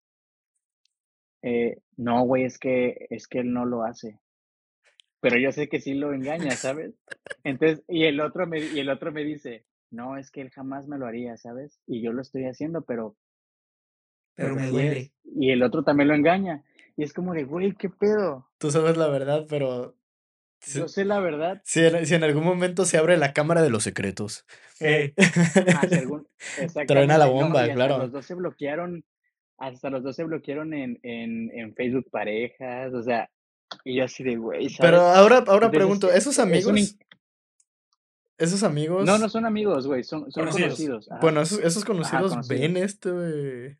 [1.42, 4.20] eh, no, güey, es que, es que él no lo hace.
[5.22, 6.94] Pero yo sé que sí lo engaña, ¿sabes?
[7.44, 10.88] Entonces, y el otro me, y el otro me dice, no, es que él jamás
[10.88, 11.82] me lo haría, ¿sabes?
[11.88, 13.16] Y yo lo estoy haciendo, pero.
[14.36, 15.12] Pero me duele.
[15.24, 16.64] Y el otro también lo engaña.
[16.96, 18.50] Y es como de, güey, ¿qué pedo?
[18.58, 19.96] Tú sabes la verdad, pero.
[20.74, 21.62] Yo sé la verdad.
[21.64, 24.46] Si en, si en algún momento se abre la cámara de los secretos.
[24.82, 25.14] Eh.
[25.18, 26.28] Ah, algún-
[26.88, 27.98] Traen a la no, bomba, hasta claro.
[28.00, 29.06] Los dos se bloquearon,
[29.58, 33.30] hasta los dos se bloquearon en, en, en Facebook parejas, o sea,
[33.84, 34.78] y yo así de, güey, ¿sabes?
[34.92, 36.98] Pero ahora, ahora Entonces, pregunto, ¿esos es un amigos?
[38.38, 39.06] ¿Esos amigos?
[39.06, 41.10] No, no son amigos, güey, son, son Conocidos.
[41.22, 42.48] Bueno, esos, esos conocidos, conocidos.
[42.48, 43.78] ven esto, eh,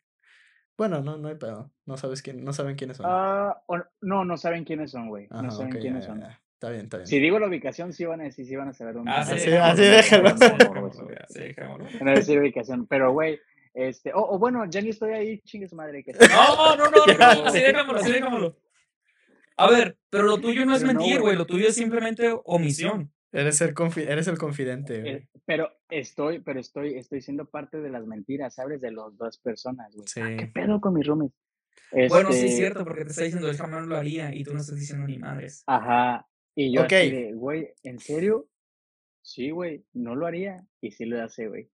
[0.78, 1.72] Bueno, no, no hay pedo.
[1.86, 3.06] No sabes quién, no saben quiénes son.
[3.10, 5.28] Ah, o- no, no saben quiénes son, güey.
[5.30, 6.24] No saben quiénes son.
[6.54, 7.08] Está bien, está bien.
[7.08, 9.12] Si digo la ubicación, sí van a decir, sí van a saber dónde.
[9.16, 10.92] Ah, sí, Así- así dejémoslo, déjalo.
[11.30, 11.42] sí,
[12.02, 13.40] voy a decir ubicación, pero güey,
[13.74, 16.04] este, o o bueno, ya ni estoy ahí, chingue su madre.
[16.04, 18.58] Que No, no, no, no, no, sí, déjamelo, sí, déjamelo.
[19.60, 21.22] A ver, pero lo tuyo no es Pero mentir, güey.
[21.22, 23.12] güey, lo tuyo es simplemente omisión.
[23.32, 25.14] Eres el, confi- eres el confidente, güey.
[25.14, 28.82] Eh, pero estoy, pero estoy, estoy siendo parte de las mentiras, ¿sabes?
[28.82, 30.08] De las dos personas, güey.
[30.08, 30.20] Sí.
[30.22, 31.32] Ah, ¿Qué pedo con mis roomies?
[31.92, 34.54] Bueno, sí es Este, cierto, porque te está diciendo, él jamás lo haría y tú
[34.54, 35.64] no estás diciendo ni madres.
[35.68, 36.28] Ajá.
[36.56, 36.94] Y yo Ok.
[36.94, 38.48] así de, güey, ¿en serio?
[39.22, 40.66] Sí, güey, no lo haría.
[40.82, 41.70] Y sí lo hace, güey.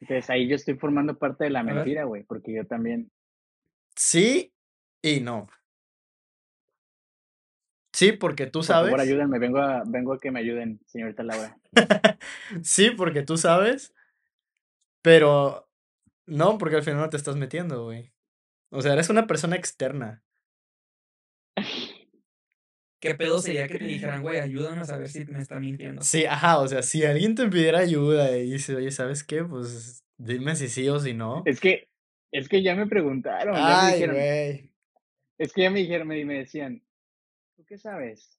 [0.00, 3.10] Entonces ahí yo estoy formando parte de la mentira, güey, porque yo también.
[3.96, 4.52] Sí
[5.02, 5.48] y no.
[8.00, 8.90] Sí, porque tú Por sabes.
[8.92, 11.58] favor, ayúdenme, vengo a, vengo a que me ayuden, señorita Laura.
[12.62, 13.92] sí, porque tú sabes.
[15.02, 15.68] Pero
[16.26, 18.10] no, porque al final no te estás metiendo, güey.
[18.70, 20.22] O sea, eres una persona externa.
[23.02, 26.00] ¿Qué pedo sería que te dijeran, güey, ayúdame a saber si me está mintiendo?
[26.00, 29.44] Sí, ajá, o sea, si alguien te pidiera ayuda y dice, oye, ¿sabes qué?
[29.44, 31.42] Pues dime si sí o si no.
[31.44, 31.90] Es que,
[32.32, 34.72] es que ya me preguntaron, ya me Ay, dijeron, güey.
[35.36, 36.89] es que ya me dijeron, me, me decían, ¿tú
[37.70, 38.36] qué sabes?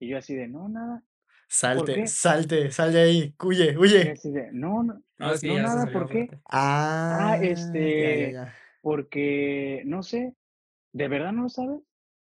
[0.00, 1.04] Y yo así de, no, nada.
[1.48, 4.10] Salte, salte, sal de ahí, huye, Y huye.
[4.10, 6.26] así de, no, no, No, es que no, nada, ¿por qué?
[6.26, 6.40] fuerte.
[6.50, 8.54] Ah, ya, ya, este, ya.
[8.80, 10.34] Porque, no sé,
[10.92, 11.78] ¿de verdad no lo sabes?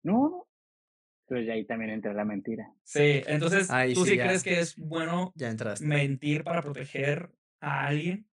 [0.04, 0.48] No.
[1.26, 2.72] Entonces ya ahí también entra la mentira.
[2.86, 4.28] Sí, entonces, Ahí ¿tú sí sí ya.
[4.28, 5.86] crees que es bueno Ya entraste.
[5.86, 7.30] mentir para proteger
[7.60, 8.26] a alguien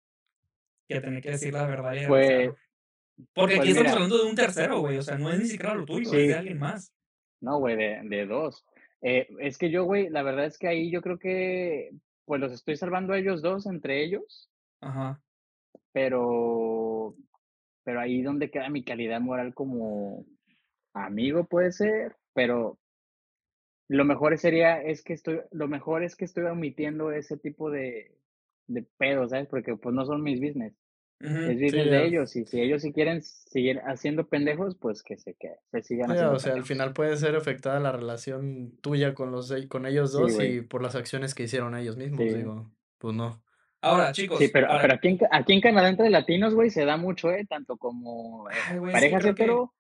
[0.88, 2.50] que tener que decir la verdad y Pues?
[3.32, 3.92] Porque aquí pues estamos mira.
[3.94, 6.28] hablando de un tercero, güey, o sea, no es ni siquiera lo tuyo, es Sí.
[6.28, 6.92] de alguien más.
[7.44, 8.64] No, güey, de, de dos.
[9.02, 11.90] Eh, es que yo, güey, la verdad es que ahí yo creo que,
[12.24, 15.20] pues los estoy salvando a ellos dos entre ellos, Ajá.
[15.92, 17.14] pero,
[17.84, 20.24] pero ahí donde queda mi calidad moral como
[20.94, 22.78] amigo puede ser, pero
[23.88, 28.16] lo mejor sería, es que estoy, lo mejor es que estoy omitiendo ese tipo de,
[28.68, 29.48] de pedos, ¿sabes?
[29.48, 30.74] Porque pues no son mis business.
[31.20, 32.02] Es business Sí, de ya.
[32.02, 36.08] ellos, y si ellos si quieren seguir haciendo pendejos, pues que se, que se sigan
[36.08, 36.68] Sí, haciendo o sea, al pendejos.
[36.68, 40.82] final puede ser afectada la relación tuya con los con ellos Sí, dos y por
[40.82, 42.34] las acciones que hicieron ellos mismos, Sí.
[42.34, 43.42] digo, pues no.
[43.80, 46.84] Ahora, chicos, Sí, pero, para- pero aquí, en, aquí en Canadá entre latinos, güey, se
[46.84, 47.46] da mucho, ¿eh?
[47.48, 49.74] Tanto como eh, Ay, güey, parejas que hetero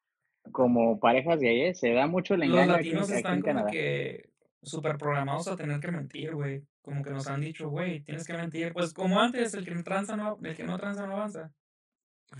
[0.52, 3.54] como parejas gay, se da mucho el los engaño aquí, latinos aquí están en como
[3.54, 3.70] Canadá.
[3.70, 4.28] que
[4.62, 6.62] súper programados a tener que mentir, güey.
[6.84, 8.74] Como que nos han dicho, güey, tienes que mentir.
[8.74, 11.50] Pues como antes, el que tranza no, el que no tranza no avanza.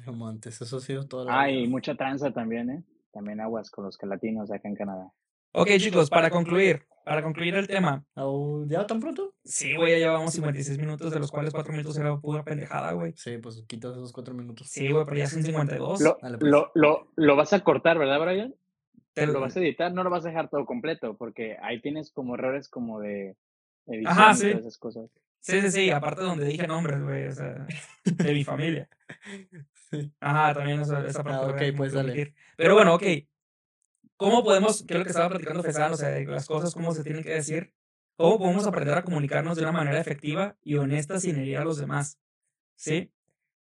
[0.04, 2.84] Como antes, eso ha sido toda la Ah, y mucha tranza también, ¿eh?
[3.10, 5.10] También aguas con los que latinos acá en Canadá.
[5.52, 8.04] Ok, chicos, para concluir, para concluir el tema.
[8.16, 9.34] Au, ¿Ya tan pronto?
[9.44, 13.14] Sí, güey, ya llevamos 56 minutos, de los cuales 4 minutos era pura pendejada, güey.
[13.16, 14.68] Sí, pues quitas esos cuatro minutos.
[14.68, 16.00] Sí, güey, pero ya son 52.
[16.02, 16.50] Lo, Dale, pues.
[16.50, 18.54] lo, lo, lo vas a cortar, ¿verdad, Brian?
[19.14, 22.10] Te- Lo vas a editar, no lo vas a dejar todo completo, porque ahí tienes
[22.10, 23.36] como errores como de
[24.06, 24.48] Ajá, sí.
[24.48, 25.10] esas cosas.
[25.40, 27.66] Sí, sí, sí, aparte donde dije nombres, güey, o sea,
[28.04, 28.88] de mi familia.
[30.20, 31.64] Ajá, también esa, esa parte.
[31.64, 32.34] Ah, ok, pues que dale.
[32.56, 33.02] Pero bueno, ok.
[34.16, 36.94] ¿Cómo podemos, qué es lo que estaba platicando Fesal, o sea, de las cosas, cómo
[36.94, 37.74] se tienen que decir?
[38.16, 41.78] ¿Cómo podemos aprender a comunicarnos de una manera efectiva y honesta sin herir a los
[41.78, 42.18] demás?
[42.76, 43.12] ¿Sí?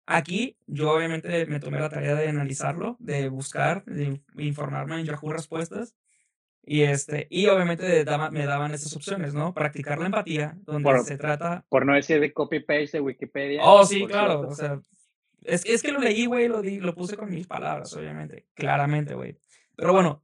[0.07, 5.33] Aquí yo obviamente me tomé la tarea de analizarlo, de buscar, de informarme en Yahoo
[5.33, 5.95] Respuestas.
[6.63, 9.55] Y, este, y obviamente daba- me daban estas opciones, ¿no?
[9.55, 13.63] Practicar la empatía, donde Por- se trata Por no decir de copy-paste de Wikipedia.
[13.65, 14.41] Oh, sí, claro.
[14.43, 14.81] O sea,
[15.43, 18.47] es, es que lo leí, güey, lo, di- lo puse con mis palabras, obviamente.
[18.55, 19.39] Claramente, güey.
[19.75, 20.23] Pero bueno,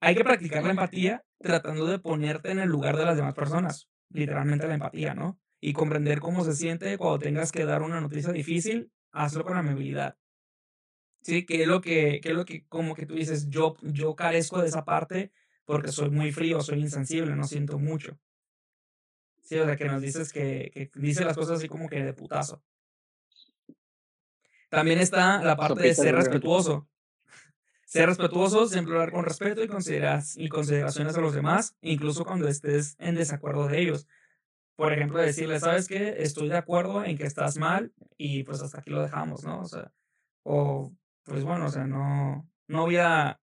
[0.00, 3.88] hay que practicar la empatía tratando de ponerte en el lugar de las demás personas.
[4.10, 5.40] Literalmente la empatía, ¿no?
[5.58, 10.16] Y comprender cómo se siente cuando tengas que dar una noticia difícil, hazlo con amabilidad.
[11.22, 14.14] Sí, que es lo que, que es lo que, como que tú dices, yo, yo
[14.16, 15.32] carezco de esa parte
[15.64, 18.18] porque soy muy frío, soy insensible, no siento mucho.
[19.42, 22.12] Sí, o sea, que nos dices que, que dice las cosas así como que de
[22.12, 22.62] putazo.
[24.70, 26.88] También está la parte de ser respetuoso.
[27.84, 32.48] Ser respetuoso, siempre hablar con respeto y, consideras, y consideraciones a los demás, incluso cuando
[32.48, 34.08] estés en desacuerdo de ellos.
[34.76, 36.14] Por ejemplo, decirle, ¿sabes qué?
[36.16, 39.60] Estoy de acuerdo en que estás mal y pues hasta aquí lo dejamos, ¿no?
[39.60, 39.92] O sea,
[40.42, 40.90] o
[41.24, 43.41] pues bueno, o sea, no, no voy a,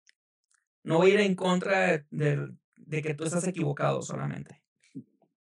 [0.87, 4.63] no voy a ir en contra de, de que tú estás equivocado solamente.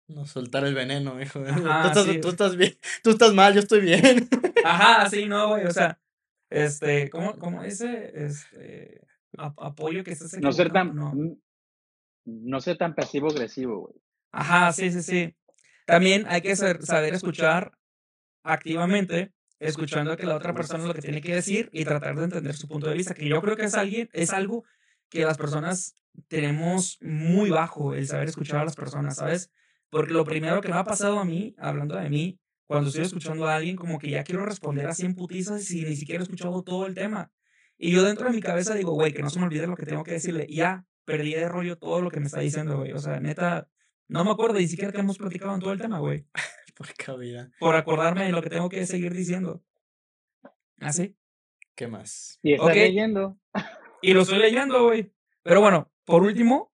[0.08, 1.40] No soltar el veneno, hijo.
[1.44, 1.48] tú,
[1.86, 4.28] estás, tú, estás, bien, tú estás mal, yo estoy bien.
[4.64, 6.00] Ajá, sí, no, güey, o sea,
[6.48, 11.12] este, ¿cómo, cómo ese, este, apoyo que estás No ser tan, no,
[12.24, 13.94] no ser tan pasivo-agresivo, güey.
[14.32, 15.36] Ajá, sí, sí, sí.
[15.86, 17.72] También hay que saber escuchar
[18.42, 22.56] activamente, escuchando que la otra persona lo que tiene que decir y tratar de entender
[22.56, 24.64] su punto de vista, que yo creo que es, alguien, es algo
[25.14, 25.94] que las personas
[26.28, 29.52] tenemos muy bajo, el saber escuchar a las personas, ¿sabes?
[29.90, 33.46] Porque lo primero que me ha pasado a mí, hablando de mí, cuando estoy escuchando
[33.46, 36.62] a alguien, como que ya quiero responder así en putizas y ni siquiera he escuchado
[36.62, 37.30] todo el tema.
[37.78, 39.86] Y yo dentro de mi cabeza digo, güey, que no se me olvide lo que
[39.86, 40.46] tengo que decirle.
[40.48, 42.92] Ya, perdí de rollo todo lo que me está diciendo, güey.
[42.92, 43.68] O sea, neta,
[44.08, 46.26] no me acuerdo ni siquiera que hemos platicado en todo el tema, güey.
[46.76, 47.50] Por cabida.
[47.60, 49.62] Por acordarme de lo que tengo que seguir diciendo.
[50.80, 51.16] ¿Así?
[51.16, 52.40] ¿Ah, ¿Qué más?
[52.42, 53.38] Y está leyendo.
[54.04, 55.10] Y lo estoy leyendo, güey.
[55.42, 56.70] Pero bueno, por último,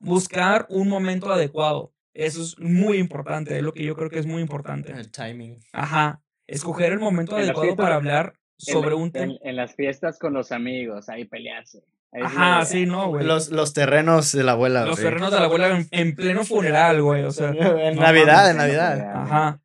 [0.00, 1.92] buscar un momento adecuado.
[2.12, 4.90] Eso es muy importante, es lo que yo creo que es muy importante.
[4.92, 5.60] El timing.
[5.72, 6.20] Ajá.
[6.48, 9.34] Escoger el momento adecuado para hablar sobre un tema.
[9.42, 11.84] En, las fiestas con los amigos, ahí pelearse.
[12.20, 13.24] Ajá, sí, no, güey.
[13.24, 14.84] Los, los terrenos de la abuela.
[14.84, 17.22] Los terrenos de la abuela en, pleno funeral, güey.
[17.22, 19.12] O sea, en Navidad, en Navidad.
[19.14, 19.60] Ajá.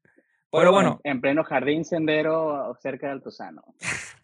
[0.51, 1.01] Pero bueno.
[1.03, 3.63] En, pleno jardín sendero cerca de Altozano.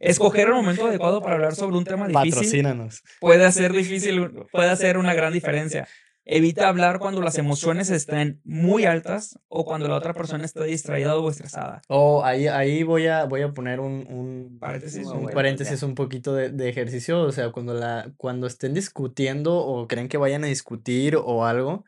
[0.00, 2.30] Escoger el momento adecuado para hablar sobre un tema difícil.
[2.30, 3.02] Patrocínanos.
[3.20, 5.88] Puede ser difícil, puede hacer una gran diferencia.
[6.30, 11.16] Evita hablar cuando las emociones estén muy altas o cuando la otra persona está distraída
[11.16, 11.80] o estresada.
[11.88, 16.34] Oh, ahí, ahí voy, a, voy a poner un, un paréntesis, un, paréntesis un poquito
[16.34, 17.22] de, de, ejercicio.
[17.22, 21.86] O sea, cuando, la, cuando estén discutiendo o creen que vayan a discutir o algo,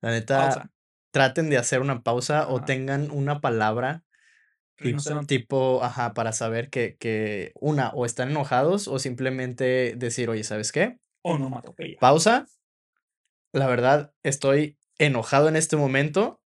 [0.00, 0.70] la neta,
[1.10, 4.02] traten de hacer una pausa o tengan una palabra
[4.76, 10.44] tipo, tipo, ajá, para saber que, que una, o están enojados o simplemente decir, oye,
[10.44, 10.98] ¿sabes qué?
[11.22, 11.50] O no
[12.00, 12.46] Pausa
[13.54, 16.42] la verdad, estoy enojado en este momento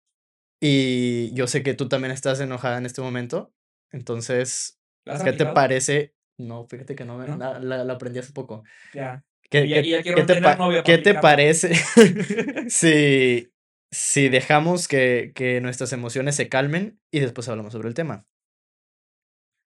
[0.61, 3.53] y yo sé que tú también estás enojada en este momento.
[3.91, 4.81] Entonces,
[5.25, 6.15] ¿qué te parece?
[6.39, 8.63] No, fíjate que no, me, La, aprendí hace poco.
[8.95, 9.25] Ya.
[9.51, 10.03] ¿Qué,
[10.85, 11.75] ¿qué, te, parece
[12.69, 13.52] si,
[13.93, 18.27] si dejamos que, que, nuestras emociones se calmen y después hablamos sobre el tema?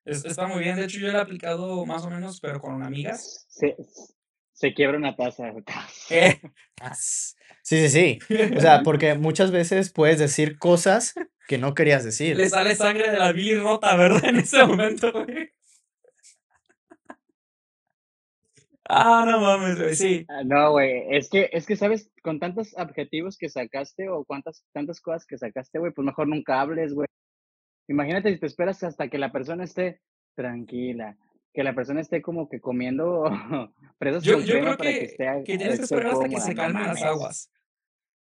[0.05, 0.75] está muy bien.
[0.75, 3.45] De hecho, yo lo he aplicado más o menos, pero con amigas.
[3.49, 3.73] Sí,
[4.53, 5.53] se quiebra una taza.
[6.09, 6.39] Eh,
[6.93, 8.19] sí, sí, sí.
[8.55, 11.13] O sea, porque muchas veces puedes decir cosas
[11.47, 12.35] que no querías decir.
[12.37, 14.23] Le sale sangre de la bilis rota, ¿verdad?
[14.29, 15.51] En ese momento, güey.
[18.89, 20.25] Ah, no mames, güey, sí.
[20.29, 22.09] Ah, no, güey, es que, es que, ¿sabes?
[22.23, 26.61] Con tantos objetivos que sacaste o cuántas, tantas cosas que sacaste, güey, pues mejor nunca
[26.61, 27.07] hables, güey.
[27.89, 30.01] Imagínate si te esperas hasta que la persona esté
[30.35, 31.17] tranquila,
[31.53, 33.23] que la persona esté como que comiendo
[33.97, 36.83] presas yo, yo creo que, que, esté, que tienes que esperar hasta que se calmen
[36.83, 37.51] las aguas.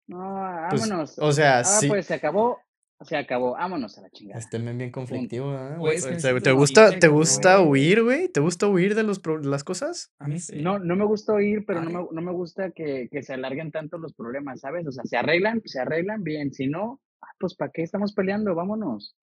[0.09, 1.19] No, pues, vámonos.
[1.19, 1.87] o sea, ah, sí.
[1.87, 2.61] pues se acabó,
[3.01, 4.41] se acabó, vámonos a la chingada.
[4.41, 6.01] Este bien conflictivo, ¿eh?
[6.43, 8.29] ¿Te, gusta, ¿te gusta huir, güey?
[8.29, 10.13] ¿Te gusta huir de, los, las cosas?
[10.19, 10.61] A mí sí.
[10.63, 13.71] No, no me gusta huir, pero no me, no me, gusta que, que, se alarguen
[13.71, 14.87] tanto los problemas, ¿sabes?
[14.87, 16.53] O sea, se arreglan, se arreglan bien.
[16.53, 18.55] Si no, ah, pues ¿para qué estamos peleando?
[18.55, 19.17] Vámonos.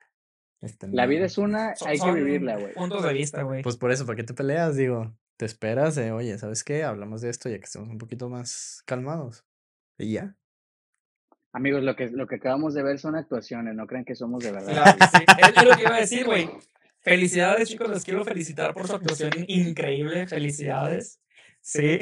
[0.61, 2.73] Este, la vida es una, hay que vivirla, güey.
[2.73, 3.61] Puntos de vista, güey.
[3.61, 4.78] Pues por eso, ¿para qué te peleas?
[4.78, 6.84] Digo, te esperas de, oye, ¿sabes qué?
[6.84, 9.45] Hablamos de esto ya que estemos un poquito más calmados.
[9.97, 10.38] Y ya.
[11.55, 14.51] Amigos, lo que, lo que acabamos de ver son actuaciones, no crean que somos de
[14.51, 14.97] verdad.
[15.37, 16.49] Es lo que iba a decir, güey.
[16.99, 20.27] Felicidades, chicos, les quiero felicitar por su actuación increíble.
[20.27, 21.21] Felicidades.
[21.61, 22.01] Sí.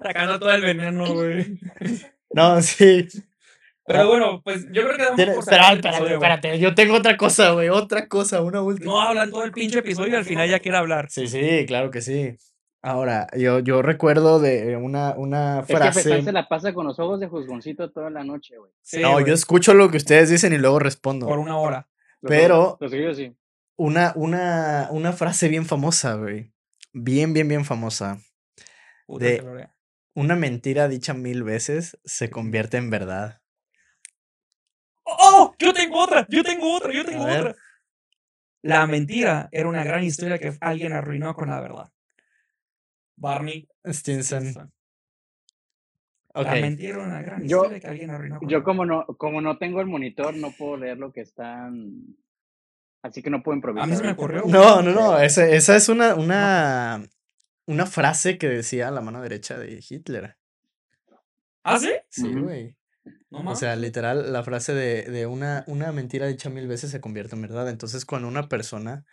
[0.00, 1.58] Sacando todo el veneno, güey.
[2.30, 3.08] No, sí.
[3.84, 6.58] Pero bueno, pues yo creo que damos por Espera, espérate, espérate.
[6.60, 7.70] Yo tengo otra cosa, güey.
[7.70, 8.92] Otra cosa, una última.
[8.92, 11.10] No hablan todo el pinche episodio y al final ya quiere hablar.
[11.10, 12.36] Sí, sí, claro que sí.
[12.80, 16.00] Ahora, yo, yo recuerdo de una, una frase.
[16.00, 18.72] Es que se la pasa con los ojos de juzgoncito toda la noche, güey.
[19.02, 21.26] no, yo escucho lo que ustedes dicen y luego respondo.
[21.26, 21.88] Por una hora.
[22.22, 22.76] Pero.
[22.80, 23.34] Lo seguido, sí.
[23.76, 26.52] Una, una, una frase bien famosa, güey.
[26.92, 28.20] Bien, bien, bien famosa.
[29.08, 29.68] de
[30.14, 33.40] una mentira dicha mil veces se convierte en verdad.
[35.04, 35.54] ¡Oh!
[35.58, 37.54] Yo tengo otra, yo tengo otra, yo tengo otra.
[38.62, 41.92] La mentira era una gran historia que alguien arruinó con la verdad.
[43.18, 44.52] Barney Stinson.
[46.34, 46.48] La Ok.
[46.60, 48.38] mentira, una gran Yo- historia que alguien arruinó.
[48.38, 48.64] con Yo ella.
[48.64, 52.16] como no, como no tengo el monitor, no puedo leer lo que están.
[53.02, 53.84] Así que no puedo improvisar.
[53.84, 54.42] A mí se me ocurrió.
[54.46, 55.18] No, no, no.
[55.18, 57.02] Esa, esa es una, una,
[57.66, 60.36] una frase que decía la mano derecha de Hitler.
[61.64, 61.90] ¿Ah, sí?
[62.08, 62.76] Sí, güey.
[63.30, 63.58] No O mames.
[63.58, 67.42] sea, literal, la frase de, de una, una mentira dicha mil veces se convierte en
[67.42, 67.68] verdad.
[67.68, 69.04] Entonces, cuando una persona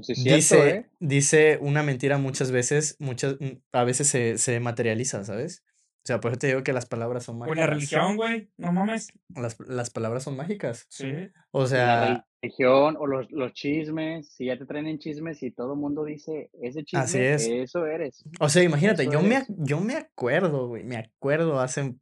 [0.00, 0.86] Sí, es cierto, dice, ¿eh?
[1.00, 5.62] dice una mentira muchas veces, muchas, mm, a veces se, se materializa, ¿sabes?
[6.04, 7.58] O sea, por eso te digo que las palabras son mágicas.
[7.58, 8.50] la religión, güey.
[8.56, 9.12] No mames.
[9.36, 10.86] Las, las palabras son mágicas.
[10.88, 11.12] Sí.
[11.52, 15.52] O La sea, religión o los, los chismes, si ya te traen en chismes y
[15.52, 17.46] todo el mundo dice ese chisme, Así es.
[17.46, 18.24] eso eres.
[18.40, 19.46] o sea, imagínate, Eso yo me, eres.
[19.58, 21.94] yo me acuerdo, güey, me acuerdo hace,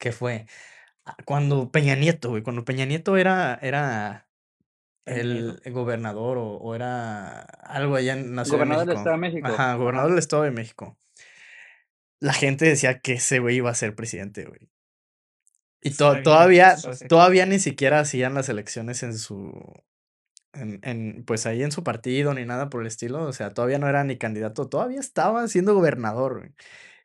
[0.00, 0.46] ¿qué fue?
[1.04, 4.27] Ah, Cuando Peña Nieto, güey, cuando Peña Nieto era, era
[5.08, 9.00] El gobernador o, o era algo allá en la Ciudad de Gobernador del México.
[9.00, 9.46] Estado de México.
[9.48, 10.96] Ajá, gobernador del Estado de México.
[12.20, 14.70] La gente decía que ese güey iba a ser presidente, güey.
[15.80, 16.76] Y to- todavía,
[17.08, 19.52] todavía ni siquiera hacían las elecciones en su,
[20.52, 23.22] en, en, pues ahí en su partido ni nada por el estilo.
[23.22, 26.50] O sea, todavía no era ni candidato, todavía estaba siendo gobernador, güey.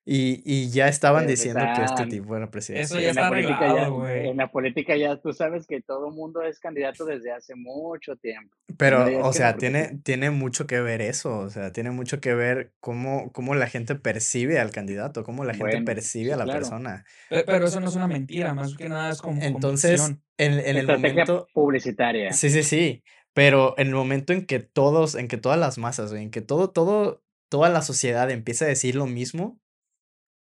[0.05, 2.81] Y, y ya estaban Pero diciendo que este tipo era presidente.
[2.83, 4.27] Eso ya en, la está política arreglado, ya, güey.
[4.29, 8.55] en la política ya tú sabes que todo mundo es candidato desde hace mucho tiempo.
[8.77, 12.33] Pero, No o sea, tiene, tiene mucho que ver eso, o sea, tiene mucho que
[12.33, 16.37] ver cómo, cómo la gente percibe al candidato, cómo la gente Bueno, percibe sí, a
[16.37, 16.59] la claro.
[16.59, 17.05] persona.
[17.29, 20.23] Pe- Pero eso no es una mentira, más que nada es como Entonces, convicción.
[20.37, 22.31] en, en el Estrategia momento, publicitaria.
[22.33, 26.11] sí, sí, sí, pero en el momento en que todos, en que todas las masas,
[26.13, 29.59] en que todo, todo, toda la sociedad empieza a decir lo mismo,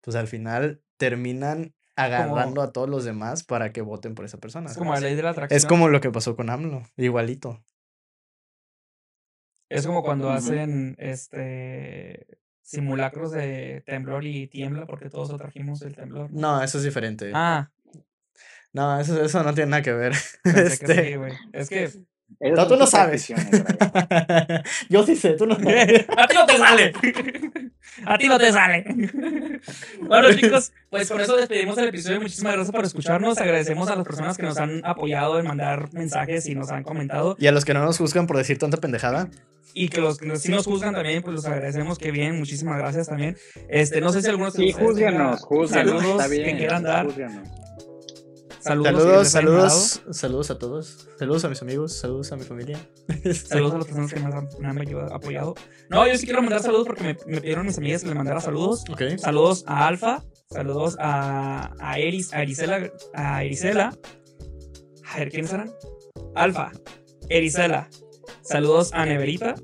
[0.02, 4.70] pues al final terminan agarrando a todos los demás para que voten por esa persona.
[4.70, 5.56] Es como la ley de la atracción.
[5.56, 7.64] Es como lo que pasó con AMLO, igualito.
[9.68, 12.26] Es como cuando hacen este
[12.62, 16.30] simulacros de temblor y tiembla porque todos atrajimos el temblor.
[16.32, 17.32] No, eso es diferente.
[17.34, 17.70] Ah,
[18.72, 20.12] No, eso, eso no tiene nada que ver.
[20.42, 21.32] pensé que sí, Este, güey.
[21.52, 21.90] Es que
[22.40, 23.28] Esas tú no sabes.
[24.88, 25.54] Yo sí sé, tú no.
[26.16, 26.92] a ti no te sale.
[28.04, 28.84] A ti no te sale.
[30.00, 32.20] Bueno, chicos, pues con eso despedimos el episodio.
[32.20, 33.38] Muchísimas gracias por escucharnos.
[33.38, 37.36] Agradecemos a las personas que nos han apoyado en mandar mensajes y nos han comentado.
[37.38, 39.28] Y a los que no nos juzgan por decir tanta pendejada.
[39.74, 41.98] Y que los que nos- sí nos juzgan también, pues los agradecemos.
[41.98, 43.36] Que bien, muchísimas gracias también.
[43.68, 45.92] Este, no sé si algunos Sí, júzganos, júzganos.
[45.92, 46.44] saludos Está bien.
[46.44, 47.06] que quieran dar.
[47.06, 47.48] júzganos.
[48.62, 51.08] Saludos, Saludos, saludos, saludos a todos.
[51.18, 52.78] Saludos a mis amigos, saludos a mi familia.
[53.34, 55.54] Saludos a las personas que me han, me han ayudado- apoyado.
[55.90, 58.40] No, yo sí quiero mandar saludos porque me, me pidieron mis amigas que les mandara
[58.40, 58.84] saludos.
[58.90, 59.02] Ok.
[59.18, 63.96] Saludos a Alfa, saludos a, a Eris, a Erisela, a Erisela.
[65.12, 65.72] A ver, ¿quiénes eran?
[66.36, 66.70] Alfa,
[67.28, 67.88] Erisela.
[68.42, 69.56] Saludos a Neverita.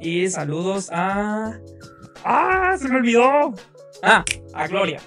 [0.00, 1.60] Y saludos a.
[2.24, 2.76] ¡Ah!
[2.78, 3.54] ¡Se me olvidó!
[4.02, 5.00] Ah, a Gloria.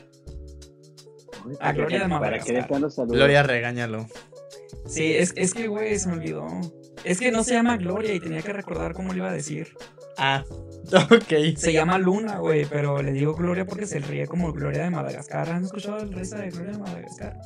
[1.45, 2.65] Uy, A Gloria de.
[3.07, 4.07] Gloria, regáñalo.
[4.85, 6.47] Sí, es, es que, güey, se me olvidó.
[7.03, 9.75] Es que no se llama Gloria y tenía que recordar cómo le iba a decir.
[10.17, 10.43] Ah,
[11.11, 11.55] ok.
[11.55, 15.49] Se llama Luna, güey, pero le digo Gloria porque se ríe como Gloria de Madagascar.
[15.49, 17.37] ¿Han escuchado el risa de Gloria de Madagascar?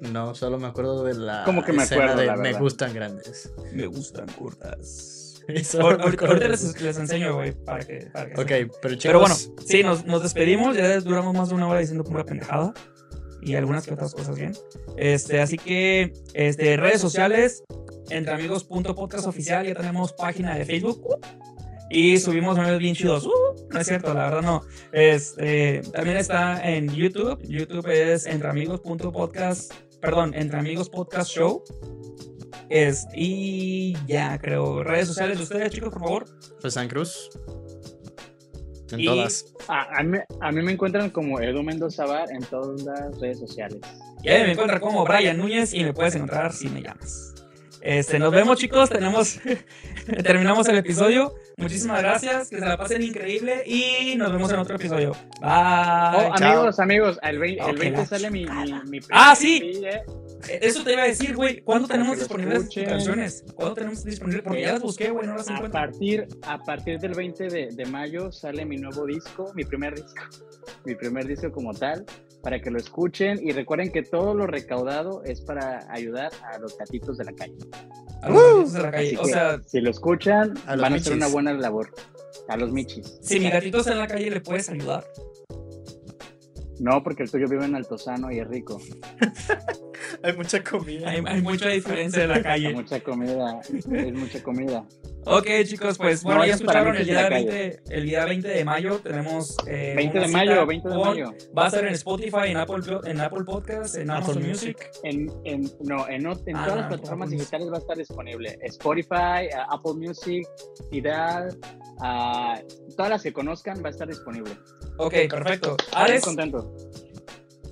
[0.00, 2.92] No, solo me acuerdo de la Como que me escena acuerdo, de la me gustan
[2.92, 3.52] grandes.
[3.72, 5.42] Me gustan cortas.
[5.80, 9.04] Ahorita, les, les enseño, güey, para que, para que Ok, pero chicos.
[9.04, 10.76] Pero bueno, sí, nos, nos despedimos.
[10.76, 12.74] Ya duramos más de una hora diciendo pura pendejada.
[13.42, 14.52] Y algunas que otras cosas bien.
[14.96, 17.64] Este, así que, este, redes sociales,
[18.10, 21.00] entre amigos.podcast oficial, ya tenemos página de Facebook.
[21.04, 21.46] uh,
[21.88, 23.26] y subimos memes bien chidos.
[23.26, 23.30] uh,
[23.70, 24.62] no es cierto, la verdad no.
[24.92, 27.40] Este, también está en YouTube.
[27.46, 29.72] YouTube es entre amigos.podcast.
[30.00, 31.62] Perdón, entre amigos podcast show.
[32.68, 34.82] Es, y ya creo.
[34.82, 36.24] Redes sociales de ustedes, chicos, por favor.
[36.60, 37.30] Pues San Cruz.
[38.92, 39.46] En Y- todas.
[39.68, 43.38] A, a mí, a mí me encuentran como Edu Mendoza Bar en todas las redes
[43.40, 43.78] sociales.
[44.22, 47.32] Y ahí me encuentras como Brian Núñez y me puedes encontrar si me llamas.
[47.82, 49.38] Este, nos vemos chicos, tenemos,
[50.24, 51.34] terminamos el episodio.
[51.56, 55.12] Muchísimas gracias, que se la pasen increíble y nos vemos en otro episodio.
[55.40, 55.48] Bye.
[55.50, 59.80] Oh, amigos, amigos, el 20, el Ok, 20 la sale mi, mi, mi Ah, sí.
[59.84, 60.02] Eh.
[60.48, 61.60] Eso te iba a decir, güey.
[61.62, 62.84] ¿Cuándo tenemos disponibles escuchen.
[62.86, 63.44] canciones?
[63.54, 64.42] ¿Cuándo tenemos disponibles?
[64.44, 65.72] Porque ya las busqué, güey, no las A encuentro.
[65.80, 70.22] partir, a partir del 20 de, de mayo sale mi nuevo disco, mi primer disco,
[70.84, 72.04] mi primer disco como tal,
[72.42, 76.76] para que lo escuchen y recuerden que todo lo recaudado es para ayudar a los
[76.78, 77.56] gatitos de la calle.
[78.22, 79.06] A los gatitos de la calle.
[79.08, 81.92] Así O que sea, si lo escuchan, A van a hacer una buena labor.
[82.48, 83.18] A los michis.
[83.22, 85.04] si mi gatito está en la calle, ¿le puedes ayudar?
[86.78, 88.80] No, porque el tuyo vive en Altozano y es rico.
[90.22, 91.10] Hay mucha comida.
[91.10, 92.74] Hay, hay mucha diferencia en la Hay calle.
[92.74, 94.84] mucha comida, es mucha comida.
[95.28, 98.24] Ok, chicos, pues No, bueno, ya es para escucharon el día, la 20, el día
[98.26, 98.98] 20 de mayo.
[99.00, 99.56] Tenemos.
[99.66, 101.32] eh, 20 una de mayo, 20 de con- mayo.
[101.56, 104.76] Va a ser en Spotify, en Apple, en Apple Podcast, en Apple Amazon Music.
[104.76, 104.90] Music.
[105.02, 107.96] En, en, no, en, en Ah, todas las no, plataformas Apple digitales va a estar
[107.96, 108.58] disponible.
[108.62, 110.48] Spotify, uh, Apple Music,
[110.92, 111.58] Tidal,
[112.02, 112.60] ah,
[112.96, 114.52] todas las que conozcan va a estar disponible.
[114.98, 115.76] Ok, perfecto.
[115.78, 116.72] Estoy Ares, contento.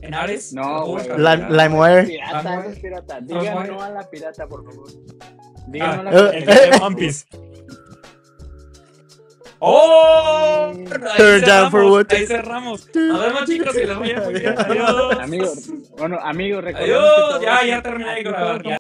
[0.03, 0.53] en Ares.
[0.53, 1.19] No, ¿lo puedo güey.
[1.21, 2.03] La- no, LimeWire.
[2.05, 3.21] Pirata, pirata.
[3.21, 4.89] Digan no a la pirata, por favor.
[5.67, 6.65] Digan Ah, la eh, pirata.
[6.65, 7.27] El de One Piece.
[9.59, 10.73] ¡Oh!
[10.75, 10.85] Ahí
[11.17, 12.07] Turn down for cerramos, what?
[12.11, 12.89] ahí cerramos.
[12.95, 14.55] Nos vemos, chicos, y les voy a muy bien.
[14.59, 15.19] Adiós.
[15.21, 17.39] Amigos, bueno, amigos, recordemos Adiós.
[17.39, 18.63] que Ya, ya terminé de grabar.
[18.63, 18.79] ya.